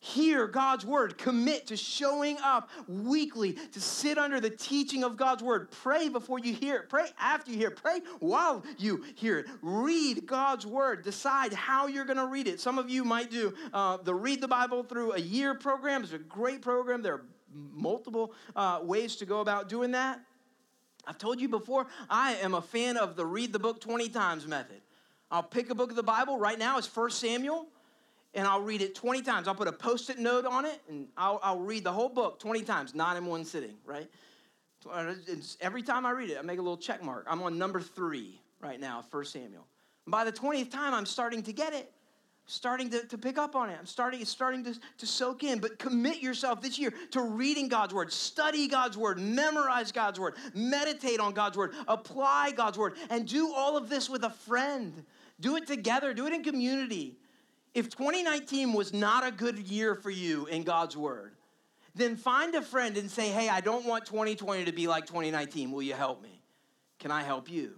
Hear 0.00 0.46
God's 0.46 0.86
word. 0.86 1.18
Commit 1.18 1.66
to 1.68 1.76
showing 1.76 2.38
up 2.42 2.70
weekly 2.86 3.54
to 3.54 3.80
sit 3.80 4.16
under 4.16 4.38
the 4.38 4.50
teaching 4.50 5.02
of 5.02 5.16
God's 5.16 5.42
word. 5.42 5.72
Pray 5.72 6.08
before 6.08 6.38
you 6.38 6.54
hear 6.54 6.76
it. 6.76 6.88
Pray 6.88 7.06
after 7.18 7.50
you 7.50 7.58
hear 7.58 7.68
it. 7.68 7.76
Pray 7.82 8.00
while 8.20 8.64
you 8.78 9.04
hear 9.16 9.40
it. 9.40 9.46
Read 9.60 10.24
God's 10.24 10.64
word. 10.64 11.02
Decide 11.02 11.52
how 11.52 11.88
you're 11.88 12.04
going 12.04 12.18
to 12.18 12.26
read 12.26 12.46
it. 12.46 12.60
Some 12.60 12.78
of 12.78 12.88
you 12.88 13.04
might 13.04 13.28
do 13.28 13.52
uh, 13.72 13.96
the 13.96 14.14
Read 14.14 14.40
the 14.40 14.46
Bible 14.46 14.84
Through 14.84 15.14
a 15.14 15.20
Year 15.20 15.54
program. 15.54 16.04
It's 16.04 16.12
a 16.12 16.18
great 16.18 16.62
program. 16.62 17.02
There 17.02 17.14
are 17.14 17.24
multiple 17.52 18.34
uh, 18.54 18.78
ways 18.82 19.16
to 19.16 19.26
go 19.26 19.40
about 19.40 19.68
doing 19.68 19.90
that. 19.92 20.20
I've 21.08 21.18
told 21.18 21.40
you 21.40 21.48
before, 21.48 21.86
I 22.08 22.34
am 22.34 22.54
a 22.54 22.62
fan 22.62 22.96
of 22.96 23.16
the 23.16 23.26
read 23.26 23.52
the 23.52 23.58
book 23.58 23.80
20 23.80 24.10
times 24.10 24.46
method. 24.46 24.80
I'll 25.30 25.42
pick 25.42 25.70
a 25.70 25.74
book 25.74 25.90
of 25.90 25.96
the 25.96 26.02
Bible. 26.04 26.38
Right 26.38 26.58
now, 26.58 26.78
it's 26.78 26.94
1 26.94 27.10
Samuel 27.10 27.66
and 28.38 28.46
I'll 28.46 28.60
read 28.60 28.82
it 28.82 28.94
20 28.94 29.22
times. 29.22 29.48
I'll 29.48 29.54
put 29.56 29.66
a 29.66 29.72
post 29.72 30.10
it 30.10 30.18
note 30.20 30.46
on 30.46 30.64
it 30.64 30.80
and 30.88 31.08
I'll, 31.16 31.40
I'll 31.42 31.58
read 31.58 31.82
the 31.82 31.90
whole 31.90 32.08
book 32.08 32.38
20 32.38 32.62
times, 32.62 32.94
not 32.94 33.16
in 33.16 33.26
one 33.26 33.44
sitting, 33.44 33.74
right? 33.84 34.08
It's, 35.26 35.56
every 35.60 35.82
time 35.82 36.06
I 36.06 36.12
read 36.12 36.30
it, 36.30 36.38
I 36.38 36.42
make 36.42 36.60
a 36.60 36.62
little 36.62 36.76
check 36.76 37.02
mark. 37.02 37.26
I'm 37.28 37.42
on 37.42 37.58
number 37.58 37.80
three 37.80 38.40
right 38.60 38.78
now, 38.78 39.04
1 39.10 39.24
Samuel. 39.24 39.66
And 40.06 40.12
by 40.12 40.22
the 40.22 40.30
20th 40.30 40.70
time, 40.70 40.94
I'm 40.94 41.04
starting 41.04 41.42
to 41.42 41.52
get 41.52 41.74
it. 41.74 41.90
Starting 42.46 42.88
to, 42.90 43.04
to 43.08 43.18
pick 43.18 43.38
up 43.38 43.56
on 43.56 43.70
it. 43.70 43.76
I'm 43.78 43.86
starting, 43.86 44.24
starting 44.24 44.62
to, 44.64 44.78
to 44.98 45.06
soak 45.06 45.42
in. 45.42 45.58
But 45.58 45.80
commit 45.80 46.22
yourself 46.22 46.62
this 46.62 46.78
year 46.78 46.94
to 47.10 47.22
reading 47.22 47.66
God's 47.66 47.92
word, 47.92 48.12
study 48.12 48.68
God's 48.68 48.96
word, 48.96 49.18
memorize 49.18 49.90
God's 49.90 50.20
word, 50.20 50.34
meditate 50.54 51.18
on 51.18 51.34
God's 51.34 51.56
word, 51.56 51.72
apply 51.88 52.52
God's 52.52 52.78
word, 52.78 52.94
and 53.10 53.26
do 53.26 53.52
all 53.52 53.76
of 53.76 53.88
this 53.88 54.08
with 54.08 54.22
a 54.22 54.30
friend. 54.30 55.04
Do 55.40 55.56
it 55.56 55.66
together, 55.66 56.14
do 56.14 56.26
it 56.26 56.32
in 56.32 56.44
community. 56.44 57.16
If 57.78 57.90
2019 57.90 58.72
was 58.72 58.92
not 58.92 59.24
a 59.24 59.30
good 59.30 59.56
year 59.56 59.94
for 59.94 60.10
you 60.10 60.46
in 60.46 60.64
God's 60.64 60.96
word, 60.96 61.36
then 61.94 62.16
find 62.16 62.56
a 62.56 62.60
friend 62.60 62.96
and 62.96 63.08
say, 63.08 63.28
Hey, 63.28 63.48
I 63.48 63.60
don't 63.60 63.86
want 63.86 64.04
2020 64.04 64.64
to 64.64 64.72
be 64.72 64.88
like 64.88 65.06
2019. 65.06 65.70
Will 65.70 65.82
you 65.82 65.94
help 65.94 66.20
me? 66.20 66.42
Can 66.98 67.12
I 67.12 67.22
help 67.22 67.48
you? 67.48 67.74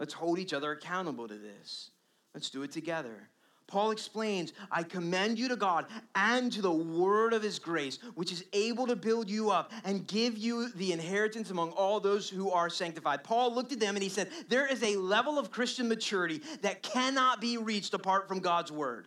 Let's 0.00 0.12
hold 0.12 0.40
each 0.40 0.52
other 0.52 0.72
accountable 0.72 1.28
to 1.28 1.38
this. 1.38 1.92
Let's 2.34 2.50
do 2.50 2.64
it 2.64 2.72
together. 2.72 3.28
Paul 3.68 3.92
explains, 3.92 4.52
I 4.68 4.82
commend 4.82 5.38
you 5.38 5.46
to 5.46 5.54
God 5.54 5.86
and 6.16 6.50
to 6.52 6.60
the 6.60 6.72
word 6.72 7.32
of 7.32 7.40
his 7.44 7.60
grace, 7.60 8.00
which 8.16 8.32
is 8.32 8.44
able 8.52 8.88
to 8.88 8.96
build 8.96 9.30
you 9.30 9.52
up 9.52 9.70
and 9.84 10.08
give 10.08 10.36
you 10.36 10.70
the 10.70 10.92
inheritance 10.92 11.52
among 11.52 11.70
all 11.70 12.00
those 12.00 12.28
who 12.28 12.50
are 12.50 12.68
sanctified. 12.68 13.22
Paul 13.22 13.54
looked 13.54 13.70
at 13.70 13.78
them 13.78 13.94
and 13.94 14.02
he 14.02 14.08
said, 14.08 14.28
There 14.48 14.66
is 14.66 14.82
a 14.82 14.96
level 14.96 15.38
of 15.38 15.52
Christian 15.52 15.88
maturity 15.88 16.42
that 16.62 16.82
cannot 16.82 17.40
be 17.40 17.58
reached 17.58 17.94
apart 17.94 18.26
from 18.26 18.40
God's 18.40 18.72
word. 18.72 19.06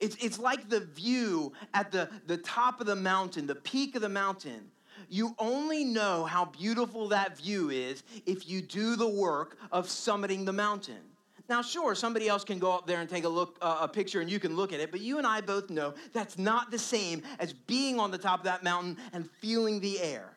It's, 0.00 0.16
it's 0.22 0.38
like 0.38 0.68
the 0.68 0.80
view 0.80 1.52
at 1.72 1.90
the, 1.90 2.10
the 2.26 2.36
top 2.36 2.80
of 2.80 2.86
the 2.86 2.96
mountain, 2.96 3.46
the 3.46 3.54
peak 3.54 3.94
of 3.94 4.02
the 4.02 4.08
mountain. 4.08 4.70
You 5.08 5.34
only 5.38 5.84
know 5.84 6.24
how 6.24 6.46
beautiful 6.46 7.08
that 7.08 7.38
view 7.38 7.70
is 7.70 8.02
if 8.26 8.48
you 8.48 8.60
do 8.60 8.96
the 8.96 9.08
work 9.08 9.56
of 9.72 9.86
summiting 9.86 10.44
the 10.44 10.52
mountain. 10.52 11.00
Now, 11.48 11.62
sure, 11.62 11.94
somebody 11.94 12.28
else 12.28 12.42
can 12.42 12.58
go 12.58 12.72
up 12.72 12.86
there 12.86 13.00
and 13.00 13.08
take 13.08 13.24
a 13.24 13.28
look, 13.28 13.56
uh, 13.62 13.78
a 13.82 13.88
picture, 13.88 14.20
and 14.20 14.28
you 14.28 14.40
can 14.40 14.56
look 14.56 14.72
at 14.72 14.80
it. 14.80 14.90
But 14.90 15.00
you 15.00 15.18
and 15.18 15.26
I 15.26 15.40
both 15.40 15.70
know 15.70 15.94
that's 16.12 16.38
not 16.38 16.70
the 16.70 16.78
same 16.78 17.22
as 17.38 17.52
being 17.52 18.00
on 18.00 18.10
the 18.10 18.18
top 18.18 18.40
of 18.40 18.44
that 18.46 18.64
mountain 18.64 18.96
and 19.12 19.30
feeling 19.40 19.78
the 19.78 20.00
air, 20.00 20.36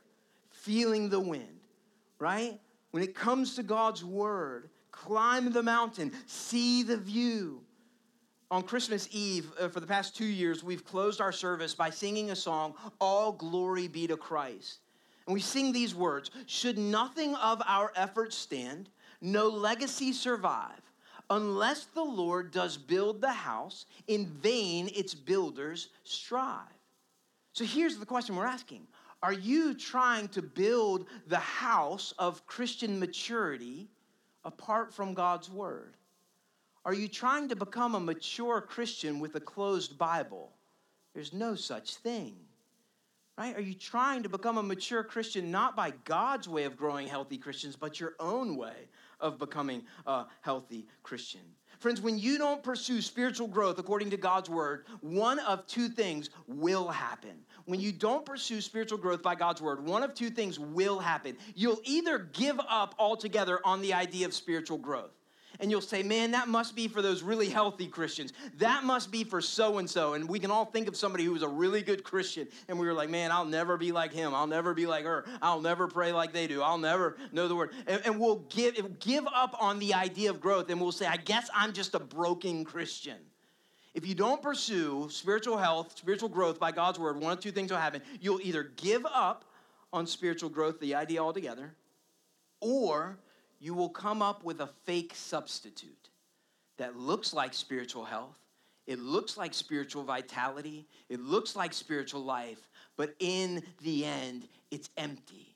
feeling 0.52 1.10
the 1.10 1.20
wind, 1.20 1.60
right? 2.20 2.60
When 2.92 3.02
it 3.02 3.16
comes 3.16 3.56
to 3.56 3.64
God's 3.64 4.06
word, 4.06 4.70
climb 4.92 5.52
the 5.52 5.64
mountain, 5.64 6.12
see 6.28 6.84
the 6.84 6.98
view. 6.98 7.62
On 8.52 8.64
Christmas 8.64 9.08
Eve, 9.12 9.52
uh, 9.60 9.68
for 9.68 9.80
the 9.80 9.86
past 9.86 10.16
two 10.16 10.26
years, 10.26 10.64
we've 10.64 10.84
closed 10.84 11.22
our 11.22 11.32
service 11.32 11.76
by 11.76 11.92
singing 11.92 12.32
a 12.32 12.36
song, 12.36 12.74
All 13.00 13.32
Glory 13.32 13.88
Be 13.88 14.08
to 14.08 14.18
Christ. 14.18 14.80
And 15.28 15.36
we 15.36 15.40
sing 15.40 15.72
these 15.72 15.94
words 15.94 16.32
Should 16.48 16.80
nothing 16.80 17.36
of 17.36 17.62
our 17.68 17.92
efforts 17.96 18.36
stand, 18.36 18.90
no 19.22 19.50
legacy 19.50 20.14
survive, 20.14 20.82
unless 21.30 21.86
the 21.86 22.04
Lord 22.04 22.50
does 22.50 22.76
build 22.76 23.22
the 23.22 23.32
house, 23.32 23.86
in 24.08 24.26
vain 24.26 24.90
its 24.96 25.14
builders 25.14 25.90
strive. 26.04 26.66
So 27.54 27.66
here's 27.66 27.98
the 27.98 28.06
question 28.06 28.36
we're 28.36 28.48
asking 28.48 28.88
Are 29.22 29.34
you 29.34 29.76
trying 29.76 30.28
to 30.30 30.42
build 30.42 31.06
the 31.28 31.38
house 31.38 32.16
of 32.18 32.48
Christian 32.48 33.00
maturity 33.00 33.90
apart 34.44 34.92
from 34.92 35.14
God's 35.14 35.52
word? 35.52 35.94
Are 36.90 36.94
you 36.96 37.08
trying 37.08 37.50
to 37.50 37.56
become 37.56 37.94
a 37.94 38.00
mature 38.00 38.62
Christian 38.62 39.20
with 39.20 39.36
a 39.36 39.40
closed 39.40 40.00
Bible? 40.00 40.52
There's 41.14 41.34
no 41.34 41.54
such 41.54 41.98
thing. 41.98 42.34
Right? 43.38 43.56
Are 43.56 43.62
you 43.62 43.76
trying 43.76 44.24
to 44.24 44.30
become 44.30 44.58
a 44.58 44.64
mature 44.64 45.04
Christian 45.04 45.52
not 45.52 45.76
by 45.76 45.94
God's 46.04 46.50
way 46.50 46.64
of 46.64 46.76
growing 46.76 47.08
healthy 47.08 47.38
Christians, 47.38 47.76
but 47.76 48.00
your 48.00 48.16
own 48.20 48.58
way 48.58 48.90
of 49.20 49.38
becoming 49.38 49.84
a 50.08 50.26
healthy 50.42 50.88
Christian. 51.04 51.42
Friends, 51.78 52.02
when 52.02 52.18
you 52.18 52.40
don't 52.40 52.64
pursue 52.64 53.02
spiritual 53.02 53.48
growth 53.48 53.78
according 53.78 54.10
to 54.10 54.18
God's 54.18 54.50
word, 54.50 54.86
one 55.02 55.38
of 55.38 55.68
two 55.68 55.90
things 55.90 56.32
will 56.48 56.88
happen. 56.88 57.36
When 57.66 57.80
you 57.80 57.92
don't 57.92 58.26
pursue 58.26 58.62
spiritual 58.62 58.98
growth 58.98 59.22
by 59.22 59.36
God's 59.36 59.62
word, 59.62 59.86
one 59.86 60.02
of 60.02 60.16
two 60.16 60.32
things 60.32 60.58
will 60.58 60.98
happen. 60.98 61.38
You'll 61.54 61.82
either 61.84 62.18
give 62.18 62.60
up 62.68 62.96
altogether 62.98 63.60
on 63.64 63.82
the 63.82 63.94
idea 63.94 64.26
of 64.26 64.34
spiritual 64.34 64.80
growth 64.80 65.19
and 65.60 65.70
you'll 65.70 65.82
say, 65.82 66.04
man, 66.04 66.32
that 66.32 66.48
must 66.48 66.76
be 66.76 66.88
for 66.88 67.02
those 67.02 67.22
really 67.22 67.50
healthy 67.50 67.88
Christians. 67.88 68.32
That 68.58 68.84
must 68.84 69.12
be 69.12 69.24
for 69.24 69.42
so 69.42 69.78
and 69.78 69.90
so. 69.90 70.14
And 70.14 70.28
we 70.28 70.40
can 70.40 70.52
all 70.52 70.66
think 70.66 70.88
of 70.88 70.96
somebody 70.96 71.26
who 71.26 71.34
was 71.34 71.42
a 71.42 71.48
really 71.48 71.82
good 71.82 72.04
Christian. 72.04 72.48
And 72.68 72.80
we 72.80 72.88
were 72.88 72.94
like, 72.94 73.10
man, 73.10 73.32
I'll 73.32 73.46
never 73.46 73.78
be 73.78 73.92
like 73.92 74.14
him. 74.14 74.34
I'll 74.34 74.48
never 74.48 74.74
be 74.74 74.86
like 74.86 75.04
her. 75.04 75.26
I'll 75.42 75.62
never 75.62 75.88
pray 75.88 76.14
like 76.14 76.32
they 76.32 76.48
do. 76.48 76.62
I'll 76.62 76.78
never 76.78 77.18
know 77.32 77.48
the 77.48 77.56
word. 77.56 77.72
And, 77.88 78.02
and 78.06 78.20
we'll 78.20 78.46
give, 78.50 79.00
give 79.00 79.26
up 79.34 79.56
on 79.60 79.80
the 79.80 79.94
idea 79.94 80.30
of 80.30 80.40
growth 80.40 80.70
and 80.70 80.80
we'll 80.80 80.92
say, 80.92 81.08
I 81.08 81.18
guess 81.18 81.50
I'm 81.54 81.74
just 81.74 81.94
a 81.94 82.00
broken 82.00 82.64
Christian. 82.64 83.18
If 83.94 84.08
you 84.08 84.16
don't 84.16 84.42
pursue 84.42 85.08
spiritual 85.10 85.58
health, 85.58 85.98
spiritual 85.98 86.30
growth 86.30 86.60
by 86.60 86.72
God's 86.72 87.00
word, 87.00 87.20
one 87.20 87.34
of 87.34 87.40
two 87.42 87.52
things 87.52 87.72
will 87.72 87.80
happen. 87.80 88.02
You'll 88.22 88.42
either 88.42 88.64
give 88.64 89.06
up 89.06 89.46
on 89.92 90.08
spiritual 90.08 90.50
growth, 90.50 90.80
the 90.80 90.96
idea 90.96 91.20
altogether, 91.20 91.74
or 92.62 93.18
you 93.60 93.74
will 93.74 93.90
come 93.90 94.22
up 94.22 94.44
with 94.44 94.62
a 94.62 94.68
fake 94.86 95.14
substitute 95.16 96.10
that 96.78 96.98
looks 96.98 97.34
like 97.34 97.54
spiritual 97.54 98.06
health, 98.06 98.38
it 98.88 99.00
looks 99.00 99.38
like 99.38 99.54
spiritual 99.54 100.04
vitality, 100.04 100.88
it 101.10 101.20
looks 101.20 101.56
like 101.56 101.74
spiritual 101.74 102.24
life, 102.24 102.70
but 102.96 103.14
in 103.20 103.62
the 103.82 104.06
end, 104.06 104.48
it's 104.72 104.90
empty. 104.98 105.56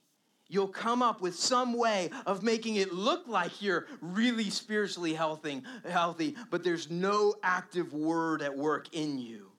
You'll 0.50 0.68
come 0.68 1.02
up 1.02 1.22
with 1.22 1.36
some 1.36 1.74
way 1.74 2.12
of 2.28 2.44
making 2.44 2.76
it 2.76 2.94
look 2.94 3.24
like 3.28 3.62
you're 3.62 3.88
really 4.02 4.50
spiritually 4.50 5.13
healthy, 5.13 5.63
healthy, 5.89 6.36
but 6.52 6.63
there's 6.63 6.92
no 6.92 7.34
active 7.42 7.94
word 7.94 8.42
at 8.42 8.56
work 8.56 8.88
in 8.92 9.18
you. 9.18 9.53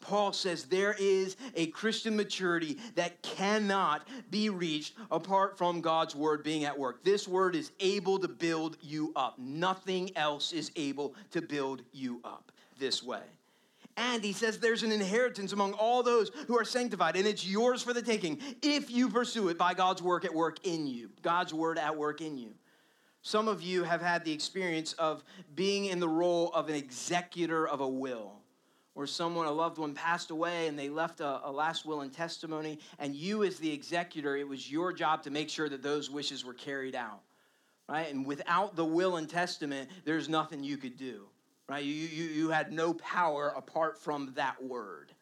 Paul 0.00 0.32
says 0.32 0.64
there 0.64 0.96
is 0.98 1.36
a 1.54 1.66
Christian 1.66 2.16
maturity 2.16 2.78
that 2.94 3.20
cannot 3.22 4.06
be 4.30 4.48
reached 4.48 4.94
apart 5.10 5.58
from 5.58 5.80
God's 5.80 6.14
word 6.14 6.42
being 6.42 6.64
at 6.64 6.78
work. 6.78 7.04
This 7.04 7.26
word 7.26 7.56
is 7.56 7.72
able 7.80 8.18
to 8.20 8.28
build 8.28 8.76
you 8.80 9.12
up. 9.16 9.38
Nothing 9.38 10.16
else 10.16 10.52
is 10.52 10.70
able 10.76 11.14
to 11.32 11.42
build 11.42 11.82
you 11.92 12.20
up 12.24 12.52
this 12.78 13.02
way. 13.02 13.22
And 13.96 14.22
he 14.22 14.32
says 14.32 14.58
there's 14.58 14.84
an 14.84 14.92
inheritance 14.92 15.52
among 15.52 15.72
all 15.72 16.04
those 16.04 16.30
who 16.46 16.56
are 16.56 16.64
sanctified, 16.64 17.16
and 17.16 17.26
it's 17.26 17.44
yours 17.44 17.82
for 17.82 17.92
the 17.92 18.00
taking 18.00 18.38
if 18.62 18.92
you 18.92 19.08
pursue 19.08 19.48
it 19.48 19.58
by 19.58 19.74
God's 19.74 20.00
work 20.00 20.24
at 20.24 20.32
work 20.32 20.64
in 20.64 20.86
you, 20.86 21.10
God's 21.20 21.52
word 21.52 21.78
at 21.78 21.96
work 21.96 22.20
in 22.20 22.38
you. 22.38 22.54
Some 23.22 23.48
of 23.48 23.60
you 23.60 23.82
have 23.82 24.00
had 24.00 24.24
the 24.24 24.32
experience 24.32 24.92
of 24.94 25.24
being 25.56 25.86
in 25.86 25.98
the 25.98 26.08
role 26.08 26.52
of 26.52 26.68
an 26.68 26.76
executor 26.76 27.66
of 27.66 27.80
a 27.80 27.88
will 27.88 28.40
or 28.98 29.06
someone, 29.06 29.46
a 29.46 29.52
loved 29.52 29.78
one, 29.78 29.94
passed 29.94 30.32
away 30.32 30.66
and 30.66 30.76
they 30.76 30.88
left 30.88 31.20
a, 31.20 31.46
a, 31.46 31.52
last 31.52 31.86
will 31.86 32.00
and 32.00 32.12
testimony, 32.12 32.80
and 32.98 33.14
you, 33.14 33.44
as 33.44 33.56
the 33.58 33.72
executor, 33.72 34.36
it 34.36 34.46
was 34.46 34.68
your 34.68 34.92
job 34.92 35.22
to 35.22 35.30
make 35.30 35.48
sure 35.48 35.68
that 35.68 35.84
those 35.84 36.10
wishes 36.10 36.44
were 36.44 36.52
carried 36.52 36.96
out, 36.96 37.20
right? 37.88 38.12
And 38.12 38.26
without 38.26 38.74
the 38.74 38.84
will 38.84 39.16
and 39.16 39.30
testament, 39.30 39.88
there's 40.04 40.28
nothing 40.28 40.64
you 40.64 40.76
could 40.76 40.96
do, 40.96 41.26
right? 41.68 41.84
You, 41.84 41.94
you, 41.94 42.24
you 42.24 42.48
had 42.50 42.72
no 42.72 42.92
power 42.94 43.54
apart 43.56 43.96
from 43.96 44.32
that 44.34 44.60
word. 44.60 45.12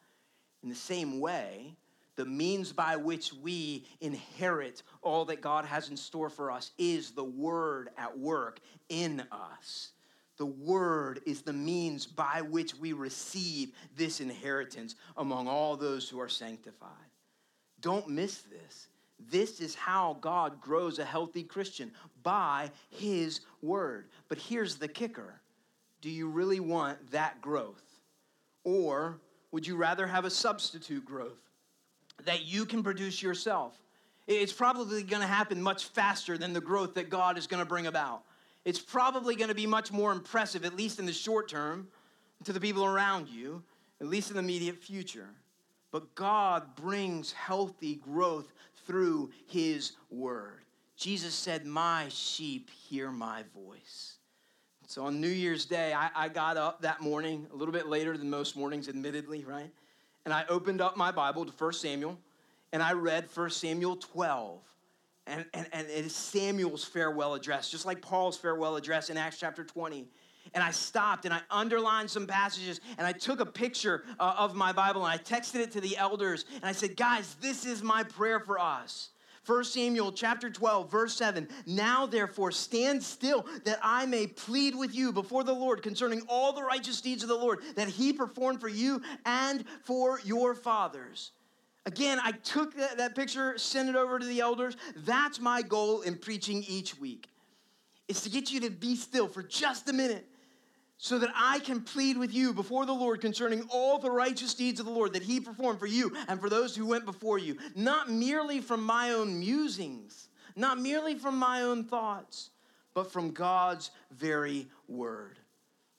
In 0.63 0.69
the 0.69 0.75
same 0.75 1.19
way, 1.19 1.75
the 2.15 2.25
means 2.25 2.73
by 2.73 2.95
which 2.95 3.31
we 3.31 3.85
inherit 4.01 4.81
all 5.03 5.23
that 5.25 5.39
God 5.39 5.65
has 5.65 5.89
in 5.89 5.97
store 5.97 6.31
for 6.31 6.49
us 6.49 6.71
is 6.79 7.11
the 7.11 7.23
word 7.23 7.89
at 7.95 8.17
work 8.17 8.59
in 8.89 9.23
us. 9.31 9.91
The 10.37 10.45
word 10.45 11.21
is 11.25 11.41
the 11.41 11.53
means 11.53 12.05
by 12.05 12.41
which 12.41 12.75
we 12.75 12.93
receive 12.93 13.71
this 13.95 14.21
inheritance 14.21 14.95
among 15.17 15.47
all 15.47 15.75
those 15.75 16.07
who 16.07 16.19
are 16.19 16.29
sanctified. 16.29 16.91
Don't 17.81 18.07
miss 18.07 18.41
this. 18.41 18.87
This 19.19 19.59
is 19.59 19.73
how 19.73 20.17
God 20.21 20.61
grows 20.61 20.99
a 20.99 21.05
healthy 21.05 21.43
Christian 21.43 21.91
by 22.21 22.69
his 22.89 23.41
word. 23.63 24.09
But 24.29 24.37
here's 24.37 24.75
the 24.75 24.87
kicker 24.87 25.41
do 26.01 26.11
you 26.11 26.29
really 26.29 26.59
want 26.59 27.11
that 27.11 27.41
growth? 27.41 27.83
Or 28.63 29.19
would 29.51 29.65
you 29.65 29.75
rather 29.75 30.05
have 30.05 30.25
a 30.25 30.29
substitute 30.29 31.03
growth 31.03 31.41
that 32.25 32.45
you 32.45 32.65
can 32.65 32.83
produce 32.83 33.23
yourself? 33.23 33.75
It's 34.27 34.53
probably 34.53 35.01
going 35.01 35.21
to 35.21 35.27
happen 35.27 35.61
much 35.61 35.85
faster 35.85 36.37
than 36.37 36.53
the 36.53 36.61
growth 36.61 36.93
that 36.95 37.09
God 37.09 37.37
is 37.37 37.47
going 37.47 37.61
to 37.61 37.67
bring 37.67 37.87
about 37.87 38.23
it's 38.67 38.79
probably 38.79 39.37
going 39.37 39.47
to 39.47 39.55
be 39.55 39.65
much 39.65 39.93
more 39.93 40.11
impressive, 40.11 40.65
at 40.65 40.75
least 40.75 40.99
in 40.99 41.05
the 41.05 41.13
short 41.13 41.47
term, 41.47 41.87
to 42.43 42.51
the 42.51 42.59
people 42.59 42.83
around 42.83 43.29
you, 43.29 43.63
at 44.01 44.07
least 44.07 44.29
in 44.29 44.33
the 44.33 44.41
immediate 44.41 44.75
future. 44.75 45.29
But 45.89 46.13
God 46.15 46.75
brings 46.75 47.31
healthy 47.31 47.95
growth 47.95 48.51
through 48.85 49.31
His 49.45 49.93
Word. 50.11 50.65
Jesus 50.97 51.33
said, 51.33 51.65
My 51.65 52.07
sheep 52.09 52.69
hear 52.69 53.09
my 53.09 53.45
voice. 53.55 54.17
So 54.85 55.05
on 55.05 55.21
New 55.21 55.29
Year's 55.29 55.63
Day, 55.63 55.93
I, 55.93 56.09
I 56.13 56.27
got 56.27 56.57
up 56.57 56.81
that 56.81 56.99
morning, 56.99 57.47
a 57.53 57.55
little 57.55 57.73
bit 57.73 57.87
later 57.87 58.17
than 58.17 58.29
most 58.29 58.57
mornings, 58.57 58.89
admittedly, 58.89 59.45
right? 59.45 59.71
And 60.25 60.33
I 60.33 60.43
opened 60.49 60.81
up 60.81 60.97
my 60.97 61.11
Bible 61.11 61.45
to 61.45 61.53
1 61.53 61.71
Samuel, 61.71 62.19
and 62.73 62.83
I 62.83 62.91
read 62.91 63.29
1 63.33 63.49
Samuel 63.49 63.95
12 63.95 64.59
and, 65.27 65.45
and, 65.53 65.67
and 65.73 65.87
it 65.87 66.05
is 66.05 66.15
Samuel's 66.15 66.83
farewell 66.83 67.33
address, 67.33 67.69
just 67.69 67.85
like 67.85 68.01
Paul's 68.01 68.37
farewell 68.37 68.75
address 68.75 69.09
in 69.09 69.17
Acts 69.17 69.39
chapter 69.39 69.63
20. 69.63 70.07
And 70.53 70.63
I 70.63 70.71
stopped 70.71 71.25
and 71.25 71.33
I 71.33 71.41
underlined 71.51 72.09
some 72.09 72.25
passages 72.25 72.79
and 72.97 73.05
I 73.05 73.11
took 73.11 73.41
a 73.41 73.45
picture 73.45 74.05
uh, 74.19 74.35
of 74.37 74.55
my 74.55 74.71
Bible 74.71 75.05
and 75.05 75.13
I 75.13 75.21
texted 75.21 75.59
it 75.59 75.71
to 75.73 75.81
the 75.81 75.97
elders 75.97 76.45
and 76.55 76.65
I 76.65 76.71
said, 76.71 76.95
Guys, 76.95 77.35
this 77.41 77.65
is 77.65 77.83
my 77.83 78.03
prayer 78.03 78.39
for 78.39 78.59
us. 78.59 79.09
1 79.45 79.63
Samuel 79.63 80.11
chapter 80.11 80.49
12, 80.49 80.91
verse 80.91 81.15
7. 81.15 81.47
Now 81.65 82.05
therefore 82.05 82.51
stand 82.51 83.01
still 83.01 83.45
that 83.63 83.79
I 83.81 84.05
may 84.05 84.27
plead 84.27 84.75
with 84.75 84.93
you 84.93 85.13
before 85.13 85.45
the 85.45 85.53
Lord 85.53 85.81
concerning 85.81 86.21
all 86.27 86.51
the 86.51 86.63
righteous 86.63 86.99
deeds 86.99 87.23
of 87.23 87.29
the 87.29 87.35
Lord 87.35 87.59
that 87.75 87.87
he 87.87 88.11
performed 88.11 88.59
for 88.59 88.67
you 88.67 89.01
and 89.25 89.63
for 89.83 90.19
your 90.25 90.53
fathers. 90.53 91.31
Again, 91.87 92.19
I 92.21 92.33
took 92.33 92.75
that, 92.75 92.97
that 92.97 93.15
picture, 93.15 93.57
sent 93.57 93.87
it 93.87 93.95
over 93.95 94.19
to 94.19 94.25
the 94.25 94.41
elders. 94.41 94.75
That's 94.97 95.39
my 95.39 95.61
goal 95.61 96.01
in 96.01 96.17
preaching 96.17 96.65
each 96.67 96.99
week. 96.99 97.29
Is 98.09 98.21
to 98.23 98.29
get 98.29 98.51
you 98.51 98.59
to 98.59 98.69
be 98.69 98.97
still 98.97 99.29
for 99.29 99.41
just 99.41 99.87
a 99.87 99.93
minute 99.93 100.27
so 100.97 101.17
that 101.17 101.29
I 101.33 101.59
can 101.59 101.79
plead 101.79 102.17
with 102.17 102.33
you 102.33 102.53
before 102.53 102.85
the 102.85 102.93
Lord 102.93 103.21
concerning 103.21 103.63
all 103.69 103.99
the 103.99 104.11
righteous 104.11 104.53
deeds 104.53 104.81
of 104.81 104.85
the 104.85 104.91
Lord 104.91 105.13
that 105.13 105.23
He 105.23 105.39
performed 105.39 105.79
for 105.79 105.85
you 105.85 106.13
and 106.27 106.41
for 106.41 106.49
those 106.49 106.75
who 106.75 106.85
went 106.85 107.05
before 107.05 107.39
you, 107.39 107.57
not 107.73 108.11
merely 108.11 108.59
from 108.59 108.83
my 108.83 109.11
own 109.11 109.39
musings, 109.39 110.27
not 110.57 110.81
merely 110.81 111.15
from 111.15 111.37
my 111.37 111.61
own 111.61 111.85
thoughts, 111.85 112.49
but 112.93 113.13
from 113.13 113.31
God's 113.31 113.91
very 114.11 114.67
word. 114.89 115.39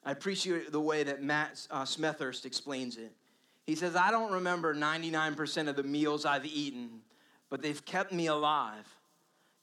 I 0.04 0.10
appreciate 0.10 0.70
the 0.70 0.80
way 0.80 1.02
that 1.04 1.22
Matt 1.22 1.66
uh, 1.70 1.84
Smethurst 1.84 2.44
explains 2.44 2.98
it. 2.98 3.12
He 3.68 3.74
says, 3.74 3.96
I 3.96 4.10
don't 4.10 4.32
remember 4.32 4.74
99% 4.74 5.68
of 5.68 5.76
the 5.76 5.82
meals 5.82 6.24
I've 6.24 6.46
eaten, 6.46 7.02
but 7.50 7.60
they've 7.60 7.84
kept 7.84 8.12
me 8.12 8.28
alive. 8.28 8.88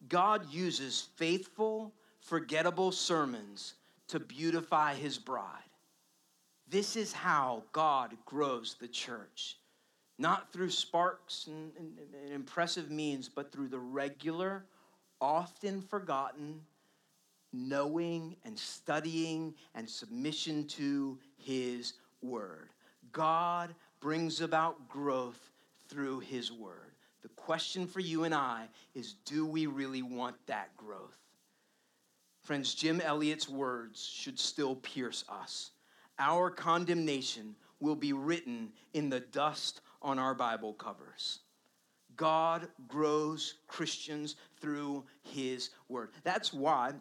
God 0.07 0.47
uses 0.53 1.07
faithful, 1.15 1.91
forgettable 2.19 2.91
sermons 2.91 3.73
to 4.09 4.19
beautify 4.19 4.93
his 4.93 5.17
bride. 5.17 5.71
This 6.69 6.95
is 6.95 7.13
how 7.13 7.63
God 7.71 8.15
grows 8.25 8.75
the 8.79 8.87
church. 8.87 9.57
Not 10.19 10.53
through 10.53 10.69
sparks 10.69 11.47
and, 11.47 11.71
and, 11.75 11.97
and 12.25 12.31
impressive 12.31 12.91
means, 12.91 13.27
but 13.27 13.51
through 13.51 13.69
the 13.69 13.79
regular, 13.79 14.65
often 15.19 15.81
forgotten, 15.81 16.61
knowing 17.51 18.35
and 18.45 18.59
studying 18.59 19.55
and 19.73 19.89
submission 19.89 20.67
to 20.67 21.17
his 21.37 21.93
word. 22.21 22.69
God 23.11 23.73
brings 24.05 24.39
about 24.39 24.87
growth 24.87 25.49
through 25.89 26.19
his 26.19 26.51
word. 26.51 26.93
The 27.23 27.29
question 27.29 27.87
for 27.87 28.01
you 28.01 28.23
and 28.23 28.35
I 28.35 28.67
is 28.93 29.15
do 29.25 29.47
we 29.47 29.65
really 29.65 30.03
want 30.03 30.35
that 30.45 30.77
growth? 30.77 31.17
Friends, 32.43 32.75
Jim 32.75 33.01
Elliot's 33.01 33.49
words 33.49 34.07
should 34.07 34.37
still 34.37 34.75
pierce 34.75 35.25
us. 35.27 35.71
Our 36.19 36.51
condemnation 36.51 37.55
will 37.79 37.95
be 37.95 38.13
written 38.13 38.69
in 38.93 39.09
the 39.09 39.21
dust 39.21 39.81
on 40.03 40.19
our 40.19 40.35
Bible 40.35 40.73
covers. 40.73 41.39
God 42.15 42.67
grows 42.87 43.55
Christians 43.65 44.35
through 44.61 45.03
his 45.23 45.71
word. 45.89 46.11
That's 46.23 46.53
why 46.53 46.91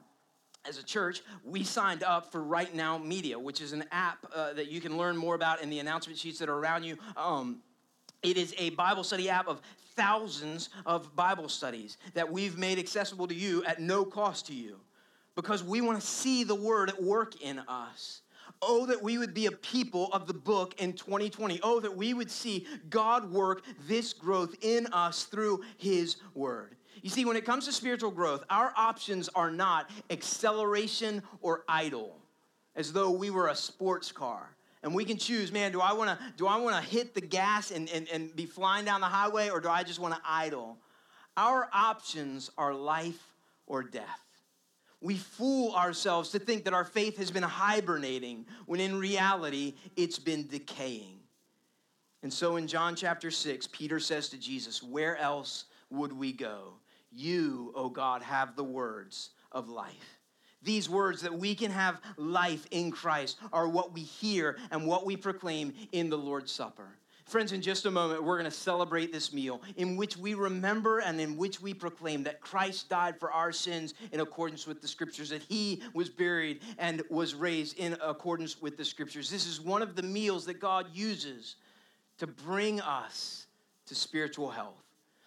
as 0.66 0.78
a 0.78 0.82
church, 0.82 1.22
we 1.44 1.62
signed 1.62 2.02
up 2.02 2.32
for 2.32 2.42
Right 2.42 2.74
Now 2.74 2.98
Media, 2.98 3.38
which 3.38 3.60
is 3.60 3.72
an 3.72 3.84
app 3.92 4.26
uh, 4.34 4.54
that 4.54 4.70
you 4.70 4.80
can 4.80 4.96
learn 4.96 5.16
more 5.16 5.34
about 5.34 5.62
in 5.62 5.70
the 5.70 5.78
announcement 5.78 6.18
sheets 6.18 6.38
that 6.38 6.48
are 6.48 6.58
around 6.58 6.84
you. 6.84 6.96
Um, 7.16 7.60
it 8.22 8.38
is 8.38 8.54
a 8.58 8.70
Bible 8.70 9.04
study 9.04 9.28
app 9.28 9.46
of 9.46 9.60
thousands 9.94 10.70
of 10.86 11.14
Bible 11.14 11.48
studies 11.48 11.98
that 12.14 12.30
we've 12.30 12.56
made 12.56 12.78
accessible 12.78 13.26
to 13.28 13.34
you 13.34 13.62
at 13.64 13.80
no 13.80 14.04
cost 14.04 14.46
to 14.46 14.54
you 14.54 14.80
because 15.34 15.62
we 15.62 15.80
want 15.80 16.00
to 16.00 16.06
see 16.06 16.44
the 16.44 16.54
word 16.54 16.88
at 16.88 17.02
work 17.02 17.40
in 17.42 17.58
us. 17.68 18.22
Oh, 18.62 18.86
that 18.86 19.02
we 19.02 19.18
would 19.18 19.34
be 19.34 19.46
a 19.46 19.52
people 19.52 20.08
of 20.12 20.26
the 20.26 20.34
book 20.34 20.80
in 20.80 20.94
2020. 20.94 21.60
Oh, 21.62 21.80
that 21.80 21.94
we 21.94 22.14
would 22.14 22.30
see 22.30 22.66
God 22.88 23.30
work 23.30 23.62
this 23.86 24.12
growth 24.14 24.54
in 24.62 24.86
us 24.86 25.24
through 25.24 25.62
his 25.76 26.16
word. 26.34 26.76
You 27.04 27.10
see, 27.10 27.26
when 27.26 27.36
it 27.36 27.44
comes 27.44 27.66
to 27.66 27.72
spiritual 27.72 28.10
growth, 28.10 28.44
our 28.48 28.72
options 28.78 29.28
are 29.34 29.50
not 29.50 29.90
acceleration 30.08 31.22
or 31.42 31.62
idle, 31.68 32.16
as 32.76 32.94
though 32.94 33.10
we 33.10 33.28
were 33.28 33.48
a 33.48 33.54
sports 33.54 34.10
car. 34.10 34.48
And 34.82 34.94
we 34.94 35.04
can 35.04 35.18
choose, 35.18 35.52
man, 35.52 35.70
do 35.70 35.82
I 35.82 35.92
wanna, 35.92 36.18
do 36.38 36.46
I 36.46 36.56
wanna 36.56 36.80
hit 36.80 37.14
the 37.14 37.20
gas 37.20 37.72
and, 37.72 37.90
and, 37.90 38.08
and 38.08 38.34
be 38.34 38.46
flying 38.46 38.86
down 38.86 39.02
the 39.02 39.06
highway, 39.06 39.50
or 39.50 39.60
do 39.60 39.68
I 39.68 39.82
just 39.82 40.00
wanna 40.00 40.18
idle? 40.26 40.78
Our 41.36 41.68
options 41.74 42.50
are 42.56 42.72
life 42.72 43.34
or 43.66 43.82
death. 43.82 44.24
We 45.02 45.16
fool 45.16 45.74
ourselves 45.74 46.30
to 46.30 46.38
think 46.38 46.64
that 46.64 46.72
our 46.72 46.86
faith 46.86 47.18
has 47.18 47.30
been 47.30 47.42
hibernating 47.42 48.46
when 48.64 48.80
in 48.80 48.98
reality 48.98 49.74
it's 49.94 50.18
been 50.18 50.46
decaying. 50.46 51.18
And 52.22 52.32
so 52.32 52.56
in 52.56 52.66
John 52.66 52.96
chapter 52.96 53.30
6, 53.30 53.66
Peter 53.66 54.00
says 54.00 54.30
to 54.30 54.38
Jesus, 54.38 54.82
Where 54.82 55.18
else 55.18 55.66
would 55.90 56.14
we 56.14 56.32
go? 56.32 56.76
You, 57.14 57.72
O 57.74 57.84
oh 57.84 57.88
God, 57.88 58.22
have 58.22 58.56
the 58.56 58.64
words 58.64 59.30
of 59.52 59.68
life. 59.68 60.18
These 60.62 60.88
words 60.88 61.20
that 61.22 61.34
we 61.34 61.54
can 61.54 61.70
have 61.70 62.00
life 62.16 62.66
in 62.70 62.90
Christ 62.90 63.38
are 63.52 63.68
what 63.68 63.92
we 63.92 64.00
hear 64.00 64.56
and 64.70 64.86
what 64.86 65.04
we 65.04 65.16
proclaim 65.16 65.74
in 65.92 66.08
the 66.08 66.18
Lord's 66.18 66.50
Supper. 66.50 66.96
Friends, 67.26 67.52
in 67.52 67.62
just 67.62 67.86
a 67.86 67.90
moment, 67.90 68.22
we're 68.22 68.38
going 68.38 68.50
to 68.50 68.56
celebrate 68.56 69.10
this 69.10 69.32
meal 69.32 69.62
in 69.76 69.96
which 69.96 70.16
we 70.16 70.34
remember 70.34 70.98
and 70.98 71.20
in 71.20 71.36
which 71.38 71.60
we 71.60 71.72
proclaim 71.72 72.22
that 72.24 72.40
Christ 72.40 72.90
died 72.90 73.18
for 73.18 73.32
our 73.32 73.50
sins 73.50 73.94
in 74.12 74.20
accordance 74.20 74.66
with 74.66 74.82
the 74.82 74.88
scriptures, 74.88 75.30
that 75.30 75.42
he 75.42 75.82
was 75.94 76.10
buried 76.10 76.60
and 76.78 77.02
was 77.08 77.34
raised 77.34 77.78
in 77.78 77.96
accordance 78.02 78.60
with 78.60 78.76
the 78.76 78.84
scriptures. 78.84 79.30
This 79.30 79.46
is 79.46 79.60
one 79.60 79.80
of 79.80 79.96
the 79.96 80.02
meals 80.02 80.44
that 80.46 80.60
God 80.60 80.86
uses 80.92 81.56
to 82.18 82.26
bring 82.26 82.80
us 82.80 83.46
to 83.86 83.94
spiritual 83.94 84.50
health. 84.50 84.83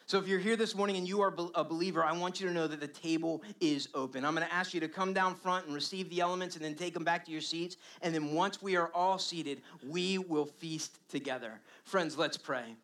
So, 0.09 0.17
if 0.17 0.25
you're 0.25 0.39
here 0.39 0.55
this 0.55 0.73
morning 0.73 0.95
and 0.95 1.05
you 1.05 1.19
are 1.19 1.33
a 1.53 1.65
believer, 1.65 2.01
I 2.01 2.13
want 2.13 2.39
you 2.39 2.47
to 2.47 2.53
know 2.53 2.65
that 2.65 2.79
the 2.79 2.87
table 2.87 3.43
is 3.59 3.89
open. 3.93 4.23
I'm 4.23 4.33
going 4.33 4.47
to 4.47 4.53
ask 4.53 4.73
you 4.73 4.79
to 4.79 4.87
come 4.87 5.11
down 5.11 5.35
front 5.35 5.65
and 5.65 5.75
receive 5.75 6.09
the 6.09 6.21
elements 6.21 6.55
and 6.55 6.63
then 6.63 6.75
take 6.75 6.93
them 6.93 7.03
back 7.03 7.25
to 7.25 7.31
your 7.31 7.41
seats. 7.41 7.75
And 8.01 8.15
then, 8.15 8.31
once 8.31 8.61
we 8.61 8.77
are 8.77 8.89
all 8.93 9.19
seated, 9.19 9.61
we 9.85 10.17
will 10.17 10.45
feast 10.45 10.99
together. 11.09 11.59
Friends, 11.83 12.17
let's 12.17 12.37
pray. 12.37 12.77